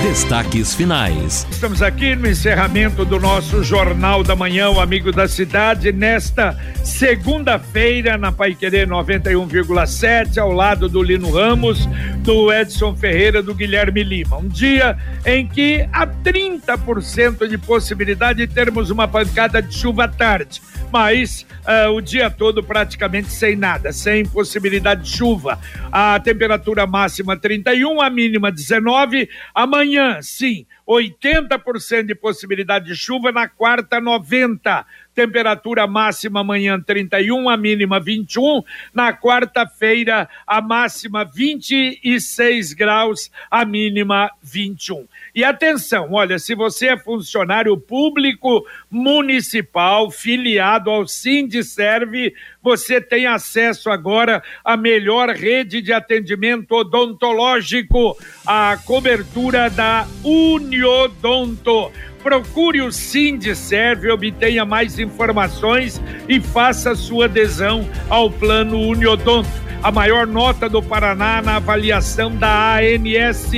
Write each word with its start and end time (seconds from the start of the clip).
Destaques 0.00 0.74
finais. 0.74 1.46
Estamos 1.50 1.82
aqui 1.82 2.16
no 2.16 2.28
encerramento 2.28 3.04
do 3.04 3.20
nosso 3.20 3.62
Jornal 3.62 4.22
da 4.22 4.34
Manhã, 4.34 4.70
o 4.70 4.80
Amigo 4.80 5.12
da 5.12 5.28
Cidade, 5.28 5.92
nesta 5.92 6.56
segunda-feira, 6.82 8.16
na 8.16 8.32
Paiquerê 8.32 8.86
91,7, 8.86 10.38
ao 10.38 10.52
lado 10.52 10.88
do 10.88 11.02
Lino 11.02 11.30
Ramos, 11.30 11.88
do 12.18 12.52
Edson 12.52 12.96
Ferreira, 12.96 13.42
do 13.42 13.54
Guilherme 13.54 14.02
Lima. 14.02 14.38
Um 14.38 14.48
dia 14.48 14.96
em 15.26 15.46
que 15.46 15.86
há 15.92 16.06
30% 16.06 17.46
de 17.46 17.58
possibilidade 17.58 18.46
de 18.46 18.52
termos 18.52 18.90
uma 18.90 19.06
pancada 19.06 19.60
de 19.60 19.74
chuva 19.74 20.04
à 20.04 20.08
tarde 20.08 20.60
mas 20.92 21.46
uh, 21.62 21.90
o 21.90 22.02
dia 22.02 22.30
todo 22.30 22.62
praticamente 22.62 23.32
sem 23.32 23.56
nada, 23.56 23.92
sem 23.92 24.26
possibilidade 24.26 25.04
de 25.04 25.16
chuva. 25.16 25.58
A 25.90 26.20
temperatura 26.20 26.86
máxima 26.86 27.34
31, 27.36 28.02
a 28.02 28.10
mínima 28.10 28.52
19. 28.52 29.28
Amanhã, 29.54 29.81
sim, 30.22 30.66
80% 30.86 32.06
de 32.06 32.14
possibilidade 32.14 32.86
de 32.86 32.96
chuva, 32.96 33.32
na 33.32 33.48
quarta 33.48 34.00
90. 34.00 34.84
Temperatura 35.14 35.86
máxima 35.86 36.40
amanhã 36.40 36.80
31, 36.80 37.48
a 37.48 37.56
mínima 37.56 38.00
21. 38.00 38.62
Na 38.94 39.12
quarta-feira, 39.12 40.28
a 40.46 40.60
máxima 40.60 41.24
26 41.24 42.72
graus, 42.72 43.30
a 43.50 43.64
mínima 43.64 44.30
21. 44.42 45.06
E 45.34 45.42
atenção, 45.44 46.12
olha, 46.12 46.38
se 46.38 46.54
você 46.54 46.88
é 46.88 46.98
funcionário 46.98 47.74
público 47.78 48.66
municipal, 48.90 50.10
filiado 50.10 50.90
ao 50.90 51.08
Sindicerve, 51.08 52.34
você 52.62 53.00
tem 53.00 53.26
acesso 53.26 53.88
agora 53.88 54.42
à 54.62 54.76
melhor 54.76 55.30
rede 55.30 55.80
de 55.80 55.90
atendimento 55.90 56.72
odontológico, 56.72 58.14
a 58.46 58.76
cobertura 58.84 59.70
da 59.70 60.06
Uniodonto. 60.22 61.90
Procure 62.22 62.82
o 62.82 62.92
Sindicerve, 62.92 64.10
obtenha 64.10 64.66
mais 64.66 64.98
informações 64.98 66.00
e 66.28 66.40
faça 66.40 66.94
sua 66.94 67.24
adesão 67.24 67.88
ao 68.10 68.30
plano 68.30 68.78
Uniodonto 68.78 69.62
a 69.82 69.90
maior 69.90 70.26
nota 70.26 70.68
do 70.68 70.80
Paraná 70.80 71.42
na 71.42 71.56
avaliação 71.56 72.34
da 72.36 72.76
ANS. 72.76 73.50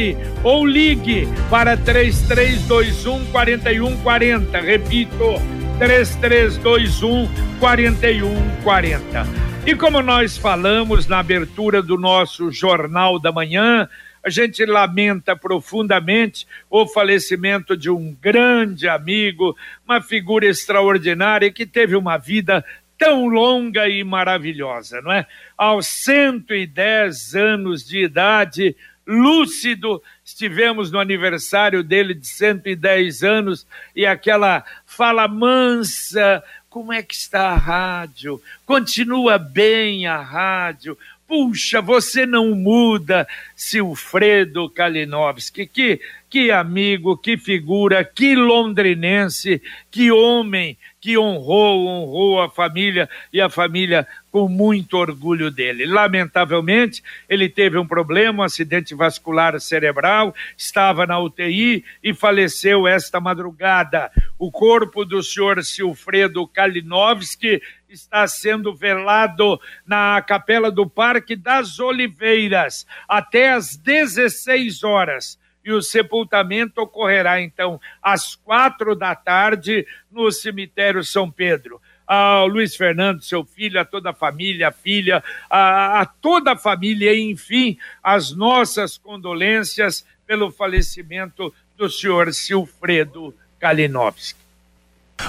Ou 0.42 0.64
ligue 0.64 1.28
para 1.50 1.63
3321 1.76 3.24
4140. 3.32 4.60
Repito, 4.60 5.34
3321 5.78 7.28
4140. 7.58 9.26
E 9.66 9.74
como 9.74 10.02
nós 10.02 10.36
falamos 10.36 11.06
na 11.06 11.20
abertura 11.20 11.82
do 11.82 11.96
nosso 11.96 12.52
Jornal 12.52 13.18
da 13.18 13.32
Manhã, 13.32 13.88
a 14.22 14.28
gente 14.28 14.64
lamenta 14.64 15.34
profundamente 15.34 16.46
o 16.68 16.86
falecimento 16.86 17.76
de 17.76 17.90
um 17.90 18.14
grande 18.20 18.88
amigo, 18.88 19.56
uma 19.86 20.02
figura 20.02 20.46
extraordinária 20.46 21.50
que 21.50 21.66
teve 21.66 21.96
uma 21.96 22.18
vida 22.18 22.64
tão 22.98 23.26
longa 23.26 23.88
e 23.88 24.04
maravilhosa, 24.04 25.00
não 25.02 25.12
é? 25.12 25.26
Aos 25.56 25.86
110 25.86 27.34
anos 27.34 27.84
de 27.84 28.04
idade, 28.04 28.76
lúcido, 29.06 30.02
estivemos 30.24 30.90
no 30.90 30.98
aniversário 30.98 31.82
dele 31.82 32.14
de 32.14 32.26
110 32.26 33.22
anos 33.22 33.66
e 33.94 34.06
aquela 34.06 34.64
fala 34.86 35.28
mansa, 35.28 36.42
como 36.70 36.92
é 36.92 37.02
que 37.02 37.14
está 37.14 37.50
a 37.50 37.56
rádio? 37.56 38.42
Continua 38.66 39.38
bem 39.38 40.06
a 40.06 40.20
rádio? 40.20 40.98
Puxa, 41.26 41.80
você 41.80 42.26
não 42.26 42.54
muda, 42.54 43.26
Silfredo 43.56 44.68
Kalinowski. 44.68 45.66
Que, 45.66 46.00
que 46.28 46.50
amigo, 46.50 47.16
que 47.16 47.36
figura, 47.36 48.04
que 48.04 48.34
londrinense, 48.34 49.62
que 49.90 50.10
homem 50.10 50.76
que 51.04 51.18
honrou, 51.18 51.86
honrou 51.86 52.40
a 52.40 52.48
família 52.48 53.10
e 53.30 53.38
a 53.38 53.50
família 53.50 54.08
com 54.30 54.48
muito 54.48 54.96
orgulho 54.96 55.50
dele. 55.50 55.84
Lamentavelmente, 55.84 57.04
ele 57.28 57.46
teve 57.46 57.76
um 57.76 57.86
problema, 57.86 58.38
um 58.38 58.42
acidente 58.42 58.94
vascular 58.94 59.60
cerebral, 59.60 60.34
estava 60.56 61.06
na 61.06 61.20
UTI 61.20 61.84
e 62.02 62.14
faleceu 62.14 62.88
esta 62.88 63.20
madrugada. 63.20 64.10
O 64.38 64.50
corpo 64.50 65.04
do 65.04 65.22
senhor 65.22 65.62
Silfredo 65.62 66.48
Kalinowski 66.48 67.60
está 67.86 68.26
sendo 68.26 68.74
velado 68.74 69.60
na 69.86 70.22
capela 70.22 70.70
do 70.70 70.88
Parque 70.88 71.36
das 71.36 71.78
Oliveiras 71.78 72.86
até 73.06 73.52
às 73.52 73.76
16 73.76 74.82
horas 74.82 75.38
e 75.64 75.72
o 75.72 75.82
sepultamento 75.82 76.80
ocorrerá 76.80 77.40
então 77.40 77.80
às 78.02 78.34
quatro 78.36 78.94
da 78.94 79.14
tarde 79.14 79.86
no 80.10 80.30
cemitério 80.30 81.02
São 81.02 81.30
Pedro. 81.30 81.80
Ao 82.06 82.46
Luiz 82.46 82.76
Fernando, 82.76 83.22
seu 83.22 83.44
filho, 83.44 83.80
a 83.80 83.84
toda 83.84 84.10
a 84.10 84.14
família, 84.14 84.68
a 84.68 84.72
filha, 84.72 85.24
a, 85.48 86.00
a 86.00 86.06
toda 86.06 86.52
a 86.52 86.56
família, 86.56 87.14
e, 87.14 87.30
enfim, 87.30 87.78
as 88.02 88.30
nossas 88.30 88.98
condolências 88.98 90.04
pelo 90.26 90.50
falecimento 90.50 91.52
do 91.76 91.88
senhor 91.88 92.32
Silfredo 92.34 93.34
Kalinowski. 93.58 94.38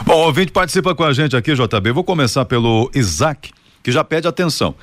Bom, 0.04 0.18
ouvinte 0.26 0.52
participa 0.52 0.94
com 0.94 1.04
a 1.04 1.14
gente 1.14 1.36
aqui, 1.36 1.54
JB. 1.54 1.92
Vou 1.92 2.04
começar 2.04 2.44
pelo 2.44 2.92
Isaac, 2.94 3.52
que 3.82 3.92
já 3.92 4.04
pede 4.04 4.28
atenção. 4.28 4.76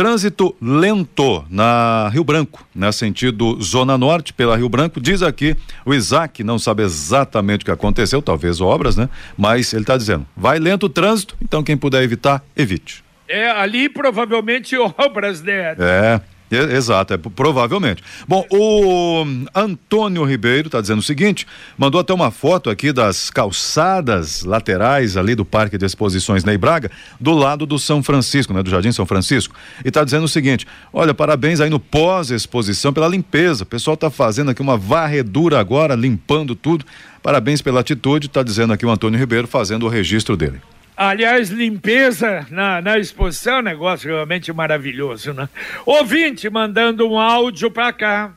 Trânsito 0.00 0.56
lento 0.62 1.44
na 1.50 2.08
Rio 2.08 2.24
Branco, 2.24 2.66
né? 2.74 2.90
Sentido 2.90 3.60
Zona 3.60 3.98
Norte 3.98 4.32
pela 4.32 4.56
Rio 4.56 4.66
Branco. 4.66 4.98
Diz 4.98 5.20
aqui 5.20 5.54
o 5.84 5.92
Isaac, 5.92 6.42
não 6.42 6.58
sabe 6.58 6.82
exatamente 6.82 7.60
o 7.60 7.64
que 7.66 7.70
aconteceu, 7.70 8.22
talvez 8.22 8.62
obras, 8.62 8.96
né? 8.96 9.10
Mas 9.36 9.74
ele 9.74 9.82
está 9.82 9.98
dizendo, 9.98 10.26
vai 10.34 10.58
lento 10.58 10.86
o 10.86 10.88
trânsito, 10.88 11.36
então 11.42 11.62
quem 11.62 11.76
puder 11.76 12.02
evitar, 12.02 12.42
evite. 12.56 13.04
É, 13.28 13.50
ali 13.50 13.90
provavelmente 13.90 14.74
obras, 14.96 15.42
né? 15.42 15.76
É. 15.78 16.20
Exato, 16.50 17.14
é, 17.14 17.16
provavelmente. 17.16 18.02
Bom, 18.26 18.44
o 18.50 19.24
Antônio 19.54 20.24
Ribeiro 20.24 20.66
está 20.66 20.80
dizendo 20.80 20.98
o 20.98 21.02
seguinte: 21.02 21.46
mandou 21.78 22.00
até 22.00 22.12
uma 22.12 22.32
foto 22.32 22.68
aqui 22.68 22.92
das 22.92 23.30
calçadas 23.30 24.42
laterais 24.42 25.16
ali 25.16 25.36
do 25.36 25.44
Parque 25.44 25.78
de 25.78 25.86
Exposições 25.86 26.42
Ney 26.42 26.58
Braga, 26.58 26.90
do 27.20 27.32
lado 27.32 27.64
do 27.64 27.78
São 27.78 28.02
Francisco, 28.02 28.52
né, 28.52 28.62
do 28.62 28.70
Jardim 28.70 28.90
São 28.90 29.06
Francisco. 29.06 29.54
E 29.84 29.88
está 29.88 30.02
dizendo 30.02 30.24
o 30.24 30.28
seguinte: 30.28 30.66
olha, 30.92 31.14
parabéns 31.14 31.60
aí 31.60 31.70
no 31.70 31.78
pós-exposição 31.78 32.92
pela 32.92 33.06
limpeza. 33.06 33.62
O 33.62 33.66
pessoal 33.66 33.94
está 33.94 34.10
fazendo 34.10 34.50
aqui 34.50 34.60
uma 34.60 34.76
varredura 34.76 35.60
agora, 35.60 35.94
limpando 35.94 36.56
tudo. 36.56 36.84
Parabéns 37.22 37.62
pela 37.62 37.80
atitude, 37.80 38.26
está 38.26 38.42
dizendo 38.42 38.72
aqui 38.72 38.84
o 38.84 38.90
Antônio 38.90 39.20
Ribeiro, 39.20 39.46
fazendo 39.46 39.86
o 39.86 39.88
registro 39.88 40.36
dele. 40.36 40.60
Aliás, 41.02 41.48
limpeza 41.48 42.46
na, 42.50 42.82
na 42.82 42.98
exposição 42.98 43.60
é 43.60 43.62
negócio 43.62 44.06
realmente 44.06 44.52
maravilhoso, 44.52 45.32
né? 45.32 45.48
Ouvinte 45.86 46.50
mandando 46.50 47.08
um 47.08 47.18
áudio 47.18 47.70
para 47.70 47.90
cá. 47.90 48.34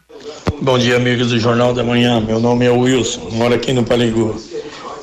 Bom 0.61 0.79
dia, 0.79 0.95
amigos 0.95 1.27
do 1.27 1.37
Jornal 1.37 1.73
da 1.73 1.83
Manhã. 1.83 2.21
Meu 2.21 2.39
nome 2.39 2.63
é 2.63 2.69
Wilson, 2.69 3.31
moro 3.31 3.53
aqui 3.53 3.73
no 3.73 3.83
Paligu. 3.83 4.41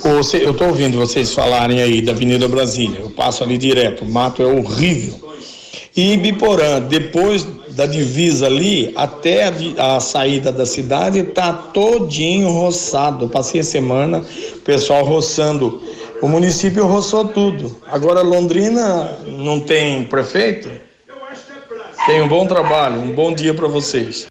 Eu 0.03 0.21
estou 0.21 0.69
ouvindo 0.69 0.97
vocês 0.97 1.35
falarem 1.35 1.83
aí 1.83 2.01
da 2.01 2.13
Avenida 2.13 2.49
Brasília. 2.49 3.01
Eu 3.01 3.11
passo 3.11 3.45
ali 3.45 3.59
direto. 3.59 4.07
O 4.07 4.11
mato 4.11 4.43
é 4.43 4.47
horrível. 4.47 5.21
E 5.95 6.17
Biporã, 6.17 6.81
depois 6.81 7.47
da 7.73 7.85
divisa 7.85 8.47
ali, 8.47 8.91
até 8.97 9.53
a, 9.77 9.97
a 9.97 10.01
saída 10.01 10.51
da 10.51 10.65
cidade, 10.65 11.25
tá 11.25 11.53
todinho 11.53 12.49
roçado. 12.49 13.29
passei 13.29 13.61
a 13.61 13.65
semana, 13.65 14.25
pessoal 14.65 15.05
roçando 15.05 15.83
o 16.21 16.29
município 16.29 16.87
roçou 16.87 17.29
tudo. 17.29 17.81
Agora 17.87 18.21
Londrina 18.21 19.19
não 19.27 19.61
tem 19.61 20.05
prefeito? 20.05 20.71
Tem 22.07 22.23
um 22.23 22.29
bom 22.29 22.47
trabalho, 22.47 23.01
um 23.01 23.13
bom 23.13 23.33
dia 23.33 23.55
para 23.55 23.69
vocês. 23.69 24.27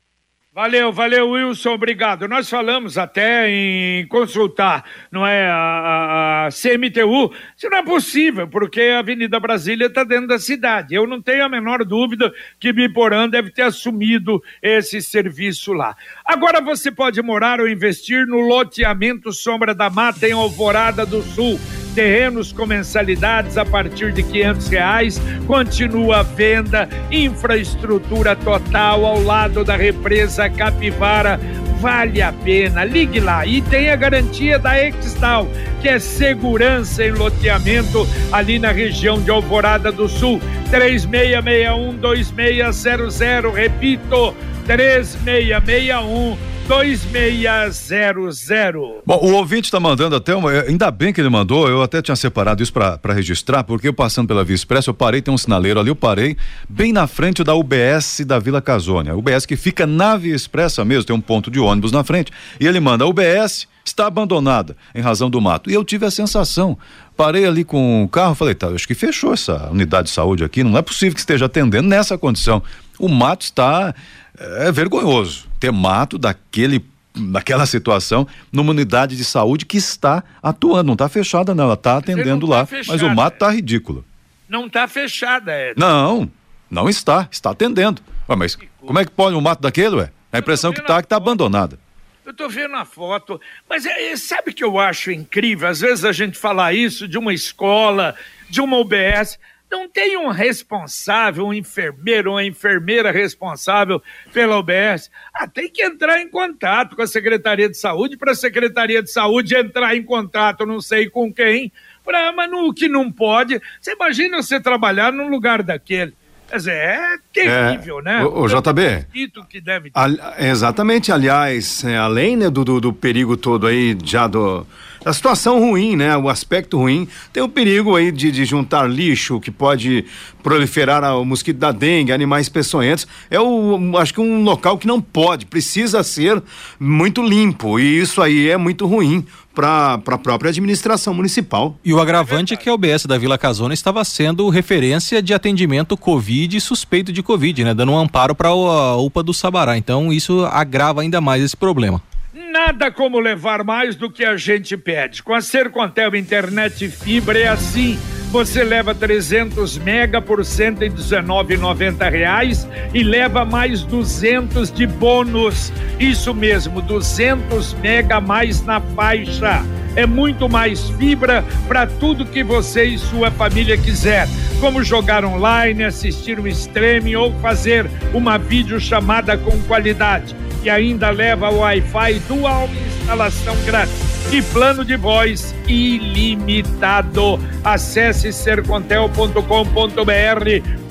Valeu, 0.52 0.92
valeu, 0.92 1.30
Wilson, 1.30 1.70
obrigado. 1.70 2.28
Nós 2.28 2.50
falamos 2.50 2.98
até 2.98 3.50
em 3.50 4.06
consultar, 4.08 4.84
não 5.10 5.26
é, 5.26 5.48
a, 5.48 6.48
a, 6.48 6.50
CMTU, 6.50 7.34
se 7.56 7.70
não 7.70 7.78
é 7.78 7.84
possível, 7.84 8.46
porque 8.46 8.82
a 8.82 9.00
Avenida 9.00 9.40
Brasília 9.40 9.86
está 9.88 10.04
dentro 10.04 10.28
da 10.28 10.38
cidade. 10.38 10.94
Eu 10.94 11.08
não 11.08 11.22
tenho 11.22 11.46
a 11.46 11.50
menor 11.50 11.86
dúvida 11.86 12.34
que 12.60 12.74
Biporã 12.74 13.30
deve 13.30 13.52
ter 13.52 13.62
assumido 13.62 14.44
esse 14.62 15.02
serviço 15.02 15.72
lá. 15.72 15.96
Agora 16.26 16.60
você 16.60 16.92
pode 16.92 17.22
morar 17.22 17.62
ou 17.62 17.70
investir 17.70 18.28
no 18.28 18.42
loteamento 18.42 19.32
Sombra 19.32 19.74
da 19.74 19.90
Mata 19.90 20.28
em 20.28 20.34
Alvorada 20.34 21.06
do 21.06 21.22
Sul 21.22 21.58
terrenos 21.90 22.52
com 22.52 22.66
mensalidades 22.66 23.58
a 23.58 23.66
partir 23.66 24.14
de 24.14 24.24
quinhentos 24.24 24.68
reais, 24.68 25.22
continua 25.46 26.20
a 26.20 26.24
venda, 26.24 26.88
infraestrutura 27.12 28.36
total 28.36 29.06
ao 29.06 29.22
lado 29.22 29.64
da 29.64 29.76
represa 29.76 30.50
Capivara 30.50 31.40
vale 31.80 32.22
a 32.22 32.32
pena. 32.32 32.84
Ligue 32.84 33.20
lá 33.20 33.46
e 33.46 33.62
tem 33.62 33.90
a 33.90 33.96
garantia 33.96 34.60
da 34.60 34.86
Extal, 34.86 35.48
que 35.82 35.88
é 35.88 35.98
segurança 35.98 37.04
em 37.04 37.12
loteamento 37.12 38.08
ali 38.32 38.60
na 38.60 38.72
região 38.72 39.22
de 39.22 39.32
Alvorada 39.32 39.92
do 39.92 40.08
Sul. 40.08 40.42
3661 40.70 41.96
2600, 41.96 43.20
repito, 43.54 44.36
3661 44.66 46.49
2600. 46.70 49.02
Bom, 49.04 49.20
o 49.24 49.34
ouvinte 49.34 49.66
está 49.66 49.80
mandando 49.80 50.16
até 50.16 50.36
uma. 50.36 50.52
Ainda 50.52 50.92
bem 50.92 51.12
que 51.12 51.20
ele 51.20 51.28
mandou, 51.28 51.68
eu 51.68 51.82
até 51.82 52.00
tinha 52.00 52.16
separado 52.16 52.62
isso 52.62 52.72
para 52.72 53.12
registrar, 53.12 53.64
porque 53.64 53.88
eu 53.88 53.94
passando 53.94 54.28
pela 54.28 54.44
Via 54.44 54.54
Expressa, 54.54 54.92
eu 54.92 54.94
parei, 54.94 55.20
tem 55.20 55.34
um 55.34 55.38
sinaleiro 55.38 55.80
ali, 55.80 55.90
eu 55.90 55.96
parei 55.96 56.38
bem 56.70 56.94
na 56.94 57.08
frente 57.08 57.44
da 57.44 57.56
UBS 57.56 58.22
da 58.24 58.38
Vila 58.38 58.62
Casônia. 58.62 59.16
UBS 59.16 59.48
que 59.48 59.56
fica 59.56 59.88
na 59.88 60.16
Via 60.16 60.36
Expressa 60.36 60.86
mesmo, 60.86 61.06
tem 61.06 61.16
um 61.16 61.22
ponto 61.22 61.50
de 61.50 61.60
ônibus 61.60 61.92
na 61.92 62.04
frente. 62.04 62.32
E 62.60 62.68
ele 62.68 62.80
manda: 62.80 63.04
UBS 63.04 63.68
está 63.84 64.06
abandonada 64.06 64.78
em 64.94 65.02
razão 65.02 65.28
do 65.28 65.42
mato. 65.42 65.72
E 65.72 65.74
eu 65.74 65.84
tive 65.84 66.06
a 66.06 66.12
sensação. 66.12 66.78
Parei 67.18 67.46
ali 67.46 67.64
com 67.64 68.04
o 68.04 68.08
carro, 68.08 68.36
falei, 68.36 68.54
tá, 68.54 68.68
acho 68.68 68.88
que 68.88 68.94
fechou 68.94 69.34
essa 69.34 69.72
unidade 69.72 70.10
de 70.10 70.14
saúde 70.14 70.44
aqui, 70.44 70.64
não 70.64 70.78
é 70.78 70.84
possível 70.84 71.16
que 71.16 71.20
esteja 71.20 71.48
atendendo 71.48 71.88
nessa 71.88 72.16
condição. 72.16 72.62
O 73.00 73.10
mato 73.10 73.42
está 73.42 73.96
é 74.40 74.72
vergonhoso 74.72 75.48
ter 75.60 75.72
mato 75.72 76.18
daquele 76.18 76.84
daquela 77.14 77.66
situação 77.66 78.28
numa 78.52 78.72
unidade 78.72 79.18
de 79.18 79.26
saúde 79.26 79.66
que 79.66 79.78
está 79.78 80.24
atuando, 80.42 80.88
não 80.88 80.94
está 80.94 81.10
fechada 81.10 81.54
não, 81.54 81.66
ela 81.66 81.74
está 81.74 81.98
atendendo 81.98 82.48
tá 82.48 82.54
lá, 82.54 82.66
fechada, 82.66 82.98
mas 82.98 83.02
o 83.02 83.14
mato 83.14 83.34
está 83.34 83.52
ridículo. 83.52 84.06
Não 84.48 84.68
está 84.68 84.88
fechada, 84.88 85.52
é. 85.52 85.74
Não, 85.76 86.30
não 86.70 86.88
está, 86.88 87.28
está 87.30 87.52
atendendo. 87.52 88.02
Ué, 88.30 88.36
mas 88.36 88.58
como 88.80 88.98
é 88.98 89.06
que 89.06 89.12
pode 89.12 89.36
um 89.36 89.42
mato 89.42 89.62
daquele, 89.62 89.96
ué? 89.96 90.12
A 90.32 90.40
impressão 90.40 90.72
que 90.72 90.80
está 90.80 90.98
é 90.98 91.02
que 91.02 91.06
está 91.06 91.18
abandonada. 91.18 91.78
Eu 92.24 92.32
estou 92.32 92.48
vendo 92.48 92.76
a 92.76 92.86
foto, 92.86 93.42
mas 93.68 93.86
é, 93.88 94.16
sabe 94.16 94.52
o 94.52 94.54
que 94.54 94.64
eu 94.64 94.78
acho 94.78 95.12
incrível? 95.12 95.68
Às 95.68 95.80
vezes 95.82 96.06
a 96.06 96.12
gente 96.12 96.38
fala 96.38 96.72
isso 96.72 97.08
de 97.08 97.18
uma 97.18 97.34
escola, 97.34 98.16
de 98.48 98.62
uma 98.62 98.78
UBS, 98.78 99.40
não 99.70 99.88
tem 99.88 100.18
um 100.18 100.30
responsável, 100.30 101.46
um 101.46 101.54
enfermeiro, 101.54 102.32
uma 102.32 102.44
enfermeira 102.44 103.12
responsável 103.12 104.02
pela 104.34 104.58
UBS. 104.58 105.12
Ah, 105.34 105.48
tem 105.48 105.70
que 105.70 105.84
entrar 105.84 106.20
em 106.22 106.30
contato 106.30 106.96
com 106.96 107.02
a 107.02 107.08
Secretaria 107.08 107.70
de 107.70 107.78
Saúde, 107.78 108.18
para 108.18 108.32
a 108.32 108.36
Secretaria 108.36 109.04
de 109.04 109.12
Saúde 109.12 109.56
entrar 109.56 109.96
em 109.96 110.04
contato, 110.04 110.66
não 110.66 110.82
sei 110.82 111.10
com 111.10 111.32
quem, 111.32 111.72
pra, 112.04 112.32
mas 112.32 112.50
no 112.50 112.74
que 112.74 112.88
não 112.88 113.12
pode. 113.12 113.62
Você 113.80 113.94
imagina 113.94 114.42
você 114.42 114.60
trabalhar 114.60 115.14
num 115.14 115.30
lugar 115.30 115.62
daquele. 115.62 116.14
Quer 116.50 116.58
dizer, 116.58 116.74
é 116.74 117.18
terrível, 117.32 118.00
é, 118.00 118.02
né? 118.02 118.24
O, 118.24 118.42
o 118.42 118.48
JB. 118.48 119.06
Que 119.48 119.62
deve 119.62 119.92
exatamente, 120.40 121.12
aliás, 121.12 121.84
é, 121.84 121.96
além 121.96 122.36
né, 122.36 122.50
do, 122.50 122.66
do, 122.66 122.82
do 122.82 122.92
perigo 122.92 123.38
todo 123.38 123.68
aí 123.68 123.96
já 124.04 124.26
do 124.26 124.66
a 125.04 125.14
situação 125.14 125.60
ruim, 125.60 125.96
né? 125.96 126.16
O 126.18 126.30
aspecto 126.30 126.78
ruim. 126.78 127.08
Tem 127.32 127.42
o 127.42 127.50
perigo 127.50 127.96
aí 127.96 128.12
de, 128.12 128.32
de 128.32 128.46
juntar 128.46 128.90
lixo 128.90 129.40
que 129.40 129.52
pode 129.52 130.06
proliferar 130.44 131.18
o 131.18 131.26
mosquito 131.26 131.58
da 131.58 131.72
dengue, 131.72 132.12
animais 132.12 132.50
peçonhentos. 132.50 133.08
É 133.30 133.40
o, 133.40 133.98
acho 133.98 134.14
que 134.14 134.22
um 134.22 134.44
local 134.44 134.78
que 134.78 134.88
não 134.88 135.02
pode, 135.02 135.46
precisa 135.46 136.04
ser 136.04 136.42
muito 136.80 137.22
limpo. 137.22 137.80
E 137.80 138.00
isso 138.00 138.22
aí 138.22 138.50
é 138.50 138.58
muito 138.58 138.86
ruim 138.86 139.26
para 139.54 139.96
a 140.06 140.18
própria 140.18 140.50
administração 140.50 141.14
municipal. 141.14 141.78
E 141.84 141.94
o 141.94 142.00
agravante 142.00 142.54
é 142.54 142.58
que 142.58 142.70
a 142.70 142.74
UBS 142.74 143.06
da 143.06 143.18
Vila 143.18 143.38
Casona 143.38 143.74
estava 143.74 144.04
sendo 144.06 144.48
referência 144.50 145.22
de 145.22 145.34
atendimento 145.34 145.98
Covid 145.98 146.56
e 146.56 146.62
suspeito 146.62 147.12
de 147.12 147.22
Covid, 147.22 147.64
né? 147.64 147.74
Dando 147.74 147.92
um 147.92 147.98
amparo 147.98 148.34
para 148.34 148.50
a 148.50 148.98
UPA 148.98 149.24
do 149.24 149.34
Sabará. 149.34 149.78
Então 149.78 150.14
isso 150.14 150.46
agrava 150.46 151.02
ainda 151.02 151.20
mais 151.20 151.44
esse 151.44 151.58
problema. 151.58 152.02
Nada 152.32 152.92
como 152.92 153.20
levar 153.20 153.64
mais 153.64 153.96
do 153.96 154.08
que 154.08 154.24
a 154.24 154.38
gente 154.38 154.78
pede. 154.78 155.24
Com 155.24 155.34
a 155.34 155.42
Sercontel 155.42 156.16
Internet 156.16 156.88
Fibra 156.88 157.40
é 157.40 157.48
assim. 157.48 157.98
Você 158.32 158.64
leva 158.64 158.94
300 158.94 159.80
mega 159.80 160.22
por 160.22 160.42
119,90 160.42 162.12
reais 162.12 162.68
e 162.94 163.02
leva 163.02 163.44
mais 163.44 163.82
200 163.82 164.72
de 164.72 164.86
bônus. 164.86 165.74
Isso 166.00 166.32
mesmo, 166.36 166.84
200 166.84 167.74
mega 167.74 168.22
mais 168.22 168.64
na 168.64 168.80
faixa. 168.80 169.66
É 169.96 170.06
muito 170.06 170.48
mais 170.48 170.88
fibra 170.92 171.44
para 171.68 171.88
tudo 171.88 172.28
que 172.28 172.44
você 172.44 172.84
e 172.84 173.00
sua 173.00 173.32
família 173.32 173.76
quiser, 173.76 174.28
como 174.62 174.84
jogar 174.84 175.26
online, 175.26 175.84
assistir 175.84 176.40
um 176.40 176.46
streaming 176.46 177.16
ou 177.16 177.34
fazer 177.40 177.90
uma 178.14 178.38
videochamada 178.38 179.36
com 179.36 179.60
qualidade 179.64 180.36
e 180.64 180.70
ainda 180.70 181.10
leva 181.10 181.50
Wi-Fi 181.50 182.20
dual 182.28 182.70
instalação 183.10 183.56
grátis 183.66 184.32
e 184.32 184.42
plano 184.42 184.86
de 184.86 184.96
voz 184.96 185.56
ilimitado. 185.68 187.40
Acesse 187.64 188.32
sercontel.com.br 188.32 189.42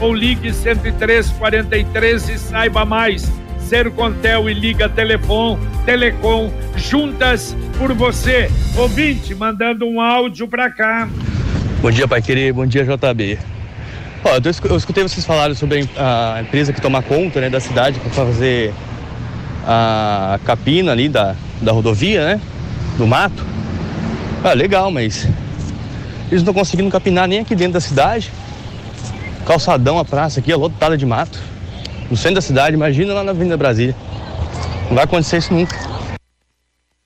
ou 0.00 0.12
ligue 0.12 0.50
10343 0.50 2.28
e 2.28 2.38
saiba 2.38 2.84
mais. 2.84 3.30
Sercontel 3.60 4.48
e 4.48 4.54
Liga 4.54 4.88
Telefone, 4.88 5.58
Telecom, 5.84 6.50
juntas 6.76 7.56
por 7.76 7.92
você. 7.92 8.50
Ouvinte, 8.76 9.34
mandando 9.34 9.86
um 9.86 10.00
áudio 10.00 10.48
para 10.48 10.70
cá. 10.70 11.08
Bom 11.80 11.90
dia, 11.90 12.08
pai 12.08 12.22
querido. 12.22 12.54
Bom 12.54 12.66
dia, 12.66 12.84
JB. 12.84 13.38
Ó, 14.24 14.40
eu 14.68 14.76
escutei 14.76 15.02
vocês 15.02 15.24
falarem 15.24 15.54
sobre 15.54 15.88
a 15.96 16.40
empresa 16.40 16.72
que 16.72 16.80
toma 16.80 17.02
conta 17.02 17.40
né, 17.40 17.48
da 17.48 17.60
cidade 17.60 18.00
para 18.00 18.10
fazer 18.10 18.72
a 19.66 20.38
capina 20.44 20.92
ali 20.92 21.08
da, 21.08 21.34
da 21.60 21.72
rodovia, 21.72 22.24
né? 22.24 22.40
Do 22.96 23.06
mato. 23.06 23.44
Ah, 24.44 24.52
legal, 24.52 24.90
mas 24.90 25.24
eles 26.30 26.42
não 26.42 26.50
estão 26.50 26.54
conseguindo 26.54 26.90
capinar 26.90 27.26
nem 27.26 27.40
aqui 27.40 27.54
dentro 27.54 27.74
da 27.74 27.80
cidade. 27.80 28.30
Calçadão, 29.46 29.98
a 29.98 30.04
praça 30.04 30.40
aqui 30.40 30.52
é 30.52 30.56
lotada 30.56 30.96
de 30.96 31.06
mato. 31.06 31.38
No 32.10 32.16
centro 32.16 32.36
da 32.36 32.42
cidade, 32.42 32.74
imagina 32.74 33.14
lá 33.14 33.24
na 33.24 33.30
Avenida 33.30 33.56
Brasília. 33.56 33.96
Não 34.88 34.94
vai 34.94 35.04
acontecer 35.04 35.38
isso 35.38 35.52
nunca. 35.52 35.87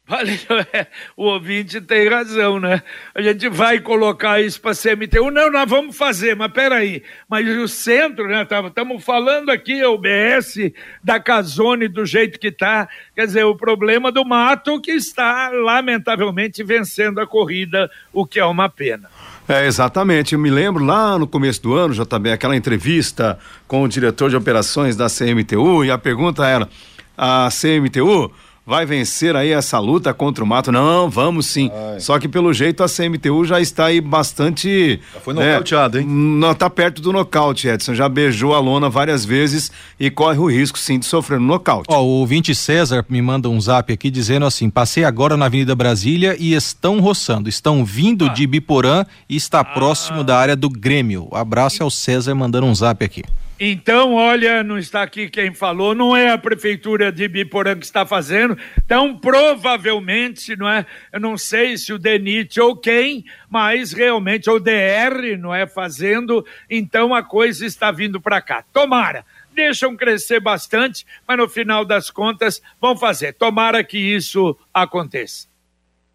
O 1.16 1.24
ouvinte 1.24 1.80
tem 1.80 2.08
razão, 2.08 2.58
né? 2.58 2.82
A 3.14 3.22
gente 3.22 3.48
vai 3.48 3.80
colocar 3.80 4.40
isso 4.40 4.60
para 4.60 4.74
CMTU. 4.74 5.30
Não, 5.30 5.50
nós 5.50 5.68
vamos 5.68 5.96
fazer, 5.96 6.34
mas 6.34 6.52
peraí. 6.52 7.02
Mas 7.28 7.46
o 7.48 7.68
centro, 7.68 8.26
né? 8.26 8.46
Estamos 8.66 9.04
falando 9.04 9.50
aqui, 9.50 9.82
o 9.84 9.96
BS 9.98 10.72
da 11.02 11.20
Casone 11.20 11.88
do 11.88 12.04
jeito 12.04 12.38
que 12.38 12.48
está. 12.48 12.88
Quer 13.14 13.26
dizer, 13.26 13.44
o 13.44 13.56
problema 13.56 14.10
do 14.10 14.24
mato 14.24 14.80
que 14.80 14.92
está, 14.92 15.50
lamentavelmente, 15.50 16.62
vencendo 16.62 17.20
a 17.20 17.26
corrida, 17.26 17.90
o 18.12 18.26
que 18.26 18.40
é 18.40 18.44
uma 18.44 18.68
pena. 18.68 19.08
É, 19.48 19.66
exatamente. 19.66 20.34
Eu 20.34 20.38
me 20.38 20.50
lembro 20.50 20.84
lá 20.84 21.18
no 21.18 21.26
começo 21.26 21.62
do 21.62 21.74
ano, 21.74 21.94
já 21.94 22.04
também, 22.04 22.32
aquela 22.32 22.56
entrevista 22.56 23.38
com 23.66 23.82
o 23.82 23.88
diretor 23.88 24.30
de 24.30 24.36
operações 24.36 24.96
da 24.96 25.06
CMTU, 25.08 25.84
e 25.84 25.90
a 25.90 25.98
pergunta 25.98 26.46
era: 26.46 26.68
a 27.16 27.48
CMTU 27.50 28.32
vai 28.66 28.86
vencer 28.86 29.34
aí 29.34 29.50
essa 29.50 29.78
luta 29.78 30.14
contra 30.14 30.42
o 30.42 30.46
mato? 30.46 30.70
Não, 30.70 31.10
vamos 31.10 31.46
sim. 31.46 31.70
Ai. 31.72 32.00
Só 32.00 32.18
que 32.18 32.28
pelo 32.28 32.52
jeito 32.52 32.82
a 32.82 32.86
CMTU 32.88 33.44
já 33.44 33.60
está 33.60 33.86
aí 33.86 34.00
bastante. 34.00 35.00
Já 35.14 35.20
foi 35.20 35.34
né, 35.34 35.52
nocauteado, 35.52 35.98
hein? 35.98 36.06
Não, 36.06 36.54
tá 36.54 36.70
perto 36.70 37.02
do 37.02 37.12
nocaute, 37.12 37.68
Edson. 37.68 37.94
Já 37.94 38.08
beijou 38.08 38.54
a 38.54 38.60
lona 38.60 38.88
várias 38.88 39.24
vezes 39.24 39.70
e 39.98 40.10
corre 40.10 40.38
o 40.38 40.50
risco 40.50 40.78
sim 40.78 40.98
de 40.98 41.06
sofrer 41.06 41.38
um 41.38 41.44
nocaute. 41.44 41.86
Ó, 41.90 42.00
o 42.02 42.20
ouvinte 42.20 42.54
César 42.54 43.04
me 43.08 43.20
manda 43.20 43.48
um 43.48 43.60
zap 43.60 43.92
aqui 43.92 44.10
dizendo 44.10 44.46
assim: 44.46 44.70
passei 44.70 45.04
agora 45.04 45.36
na 45.36 45.46
Avenida 45.46 45.74
Brasília 45.74 46.36
e 46.38 46.54
estão 46.54 47.00
roçando, 47.00 47.48
estão 47.48 47.84
vindo 47.84 48.26
ah. 48.26 48.28
de 48.28 48.46
Biporã 48.46 49.04
e 49.28 49.36
está 49.36 49.60
ah. 49.60 49.64
próximo 49.64 50.22
da 50.22 50.38
área 50.38 50.56
do 50.56 50.70
Grêmio. 50.70 51.28
Abraço 51.32 51.82
ao 51.82 51.90
César 51.90 52.34
mandando 52.34 52.66
um 52.66 52.74
zap 52.74 53.04
aqui. 53.04 53.22
Então, 53.64 54.14
olha, 54.14 54.64
não 54.64 54.76
está 54.76 55.04
aqui 55.04 55.30
quem 55.30 55.54
falou, 55.54 55.94
não 55.94 56.16
é 56.16 56.32
a 56.32 56.36
prefeitura 56.36 57.12
de 57.12 57.28
Biporã 57.28 57.78
que 57.78 57.84
está 57.84 58.04
fazendo. 58.04 58.58
Então, 58.84 59.16
provavelmente, 59.16 60.56
não 60.56 60.68
é? 60.68 60.84
Eu 61.12 61.20
não 61.20 61.38
sei 61.38 61.78
se 61.78 61.92
o 61.92 61.98
DENIT 61.98 62.60
ou 62.60 62.76
quem, 62.76 63.24
mas 63.48 63.92
realmente 63.92 64.50
o 64.50 64.58
DR 64.58 65.38
não 65.38 65.54
é 65.54 65.64
fazendo. 65.64 66.44
Então, 66.68 67.14
a 67.14 67.22
coisa 67.22 67.64
está 67.64 67.92
vindo 67.92 68.20
para 68.20 68.40
cá. 68.40 68.64
Tomara. 68.72 69.24
Deixam 69.54 69.96
crescer 69.96 70.40
bastante, 70.40 71.06
mas 71.24 71.38
no 71.38 71.48
final 71.48 71.84
das 71.84 72.10
contas 72.10 72.60
vão 72.80 72.96
fazer. 72.96 73.32
Tomara 73.32 73.84
que 73.84 73.96
isso 73.96 74.58
aconteça. 74.74 75.51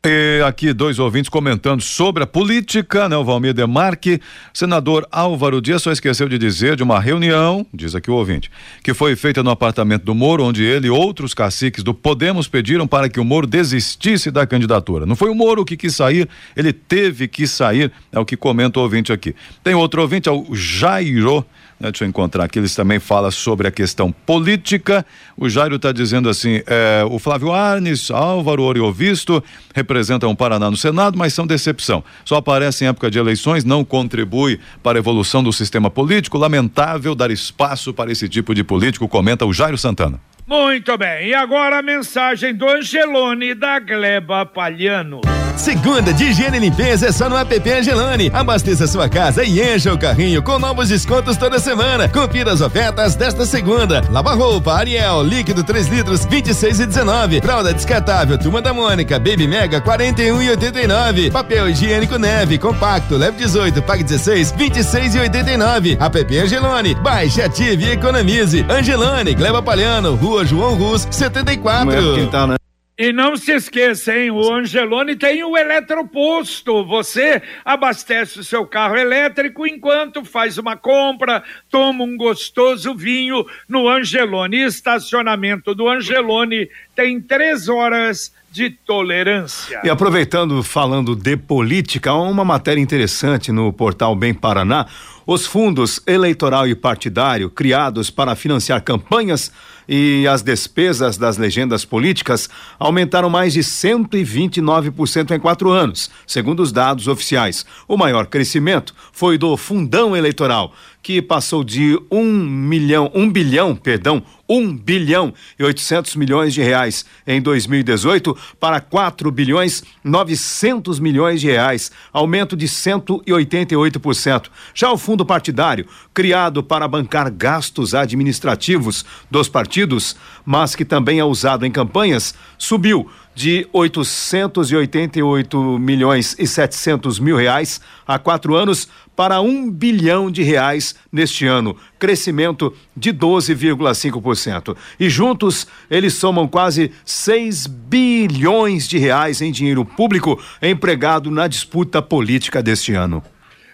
E 0.05 0.41
aqui 0.45 0.73
dois 0.73 0.99
ouvintes 0.99 1.27
comentando 1.27 1.81
sobre 1.81 2.23
a 2.23 2.27
política, 2.27 3.09
né? 3.09 3.17
O 3.17 3.25
Valmir 3.25 3.53
Demarque, 3.53 4.21
senador 4.53 5.07
Álvaro 5.11 5.59
Dias 5.59 5.81
só 5.81 5.91
esqueceu 5.91 6.29
de 6.29 6.37
dizer 6.37 6.75
de 6.75 6.83
uma 6.83 6.99
reunião, 6.99 7.65
diz 7.73 7.95
aqui 7.95 8.09
o 8.09 8.13
ouvinte, 8.13 8.49
que 8.83 8.93
foi 8.93 9.15
feita 9.15 9.41
no 9.41 9.49
apartamento 9.49 10.03
do 10.03 10.13
Moro, 10.13 10.45
onde 10.45 10.63
ele 10.63 10.87
e 10.87 10.89
outros 10.89 11.33
caciques 11.33 11.83
do 11.83 11.95
Podemos 11.95 12.47
pediram 12.47 12.87
para 12.87 13.09
que 13.09 13.19
o 13.19 13.25
Moro 13.25 13.47
desistisse 13.47 14.29
da 14.29 14.45
candidatura. 14.45 15.05
Não 15.05 15.15
foi 15.15 15.29
o 15.29 15.35
Moro 15.35 15.65
que 15.65 15.75
quis 15.75 15.95
sair, 15.95 16.29
ele 16.55 16.71
teve 16.71 17.27
que 17.27 17.47
sair, 17.47 17.91
é 18.11 18.19
o 18.19 18.25
que 18.25 18.37
comenta 18.37 18.79
o 18.79 18.83
ouvinte 18.83 19.11
aqui. 19.11 19.35
Tem 19.63 19.73
outro 19.73 20.01
ouvinte, 20.03 20.29
é 20.29 20.31
o 20.31 20.53
Jairo 20.53 21.43
né, 21.79 21.91
deixa 21.91 22.03
eu 22.03 22.09
encontrar 22.09 22.43
aqui, 22.43 22.59
eles 22.59 22.75
também 22.75 22.99
falam 22.99 23.29
sobre 23.31 23.67
a 23.67 23.71
questão 23.71 24.11
política. 24.11 25.05
O 25.37 25.47
Jairo 25.47 25.75
está 25.75 25.91
dizendo 25.91 26.29
assim: 26.29 26.61
é, 26.65 27.03
o 27.09 27.19
Flávio 27.19 27.51
Arnes, 27.51 28.09
Álvaro 28.09 28.63
Oriovisto 28.63 29.43
representam 29.73 30.31
o 30.31 30.35
Paraná 30.35 30.69
no 30.71 30.77
Senado, 30.77 31.17
mas 31.17 31.33
são 31.33 31.45
decepção. 31.45 32.03
Só 32.25 32.37
aparece 32.37 32.83
em 32.83 32.87
época 32.87 33.11
de 33.11 33.19
eleições, 33.19 33.63
não 33.63 33.85
contribui 33.85 34.59
para 34.81 34.97
a 34.97 34.99
evolução 34.99 35.43
do 35.43 35.53
sistema 35.53 35.89
político. 35.89 36.37
Lamentável 36.37 37.13
dar 37.13 37.31
espaço 37.31 37.93
para 37.93 38.11
esse 38.11 38.27
tipo 38.27 38.55
de 38.55 38.63
político, 38.63 39.07
comenta 39.07 39.45
o 39.45 39.53
Jairo 39.53 39.77
Santana. 39.77 40.19
Muito 40.47 40.97
bem, 40.97 41.27
e 41.27 41.33
agora 41.33 41.79
a 41.79 41.81
mensagem 41.81 42.55
do 42.55 42.67
Angelone 42.69 43.53
da 43.53 43.79
Gleba 43.79 44.45
Palhano. 44.45 45.19
Segunda 45.57 46.13
de 46.13 46.25
higiene 46.25 46.57
e 46.57 46.59
limpeza 46.59 47.07
é 47.07 47.11
só 47.11 47.27
no 47.27 47.35
app 47.35 47.69
Angelone. 47.69 48.29
Abasteça 48.33 48.85
sua 48.85 49.09
casa 49.09 49.43
e 49.43 49.59
encha 49.59 49.91
o 49.91 49.97
carrinho 49.97 50.41
com 50.43 50.59
novos 50.59 50.89
descontos 50.89 51.35
toda 51.35 51.59
semana. 51.59 52.07
Confira 52.07 52.53
as 52.53 52.61
ofertas 52.61 53.15
desta 53.15 53.45
segunda. 53.45 54.03
Lava 54.11 54.35
roupa, 54.35 54.73
Ariel, 54.73 55.23
líquido 55.23 55.63
3 55.63 55.87
litros, 55.87 56.25
26 56.25 56.79
e 56.79 56.85
19. 56.85 57.41
Fralda 57.41 57.73
descartável, 57.73 58.37
Turma 58.37 58.61
da 58.61 58.71
Mônica, 58.71 59.17
Baby 59.17 59.47
Mega, 59.47 59.81
41 59.81 60.41
e 60.43 60.49
89. 60.51 61.31
Papel 61.31 61.69
higiênico 61.69 62.17
Neve, 62.17 62.59
compacto, 62.59 63.17
leve 63.17 63.37
18, 63.37 63.81
pague 63.81 64.03
16, 64.03 64.53
26 64.55 65.15
e 65.15 65.19
89. 65.19 65.97
App 65.99 66.37
Angelone. 66.37 66.95
Baixe, 66.95 67.41
ative 67.41 67.85
e 67.85 67.91
economize. 67.91 68.63
Angelone, 68.69 69.33
Gleba 69.33 69.61
Palhano, 69.61 70.15
Rua 70.15 70.45
João 70.45 70.75
Rus, 70.75 71.07
74. 71.09 71.91
Não 72.31 72.53
é 72.53 72.66
e 72.97 73.13
não 73.13 73.37
se 73.37 73.51
esqueça, 73.51 74.17
hein? 74.17 74.31
O 74.31 74.51
Angelone 74.51 75.15
tem 75.15 75.43
o 75.43 75.55
eletroposto. 75.55 76.83
Você 76.85 77.41
abastece 77.63 78.39
o 78.39 78.43
seu 78.43 78.65
carro 78.65 78.95
elétrico 78.95 79.67
enquanto 79.67 80.25
faz 80.25 80.57
uma 80.57 80.75
compra, 80.75 81.43
toma 81.69 82.03
um 82.03 82.17
gostoso 82.17 82.95
vinho 82.95 83.45
no 83.69 83.87
Angelone. 83.87 84.63
Estacionamento 84.63 85.75
do 85.75 85.87
Angelone 85.87 86.67
tem 86.95 87.21
três 87.21 87.69
horas 87.69 88.33
de 88.51 88.71
tolerância. 88.71 89.79
E 89.83 89.89
aproveitando, 89.89 90.63
falando 90.63 91.15
de 91.15 91.37
política, 91.37 92.13
uma 92.13 92.43
matéria 92.43 92.81
interessante 92.81 93.51
no 93.51 93.71
portal 93.71 94.15
Bem 94.15 94.33
Paraná. 94.33 94.87
Os 95.27 95.45
fundos 95.45 96.01
eleitoral 96.07 96.67
e 96.67 96.73
partidário 96.73 97.51
criados 97.51 98.09
para 98.09 98.35
financiar 98.35 98.81
campanhas 98.81 99.51
e 99.87 100.27
as 100.27 100.41
despesas 100.41 101.17
das 101.17 101.37
legendas 101.37 101.85
políticas 101.85 102.49
aumentaram 102.79 103.29
mais 103.29 103.53
de 103.53 103.61
129% 103.61 105.31
em 105.31 105.39
quatro 105.39 105.71
anos, 105.71 106.09
segundo 106.25 106.61
os 106.61 106.71
dados 106.71 107.07
oficiais. 107.07 107.65
O 107.87 107.97
maior 107.97 108.27
crescimento 108.27 108.93
foi 109.11 109.37
do 109.37 109.55
fundão 109.55 110.15
eleitoral, 110.15 110.73
que 111.07 111.21
passou 111.21 111.63
de 111.63 111.97
um 112.11 112.25
milhão, 112.25 113.09
um 113.15 113.31
bilhão, 113.31 113.73
perdão, 113.73 114.21
um 114.49 114.75
bilhão 114.75 115.33
e 115.57 115.63
800 115.63 116.17
milhões 116.17 116.53
de 116.53 116.61
reais 116.61 117.05
em 117.25 117.41
2018 117.41 118.35
para 118.59 118.81
4 118.81 119.31
bilhões 119.31 119.85
900 120.03 120.99
milhões 120.99 121.39
de 121.39 121.47
reais, 121.47 121.93
aumento 122.11 122.57
de 122.57 122.67
188%. 122.67 124.47
Já 124.73 124.91
o 124.91 124.97
fundo 124.97 125.25
partidário, 125.25 125.87
criado 126.13 126.61
para 126.61 126.89
bancar 126.89 127.31
gastos 127.31 127.95
administrativos 127.95 129.05
dos 129.31 129.47
partidos, 129.47 130.13
mas 130.45 130.75
que 130.75 130.83
também 130.83 131.19
é 131.19 131.23
usado 131.23 131.65
em 131.65 131.71
campanhas, 131.71 132.35
subiu 132.57 133.09
de 133.37 133.67
888 133.71 135.77
milhões 135.77 136.35
e 136.39 136.47
700 136.47 137.19
mil 137.19 137.37
reais 137.37 137.79
há 138.07 138.17
quatro 138.17 138.55
anos 138.55 138.89
para 139.15 139.39
um 139.41 139.69
bilhão 139.69 140.31
de 140.31 140.41
reais 140.41 140.95
neste 141.11 141.45
ano, 141.45 141.77
crescimento 141.99 142.75
de 142.95 143.13
12,5%. 143.13 144.75
E 144.99 145.07
juntos 145.07 145.67
eles 145.87 146.15
somam 146.15 146.47
quase 146.47 146.91
6 147.05 147.67
bilhões 147.67 148.87
de 148.87 148.97
reais 148.97 149.39
em 149.39 149.51
dinheiro 149.51 149.85
público 149.85 150.41
empregado 150.59 151.29
na 151.29 151.47
disputa 151.47 152.01
política 152.01 152.63
deste 152.63 152.95
ano. 152.95 153.21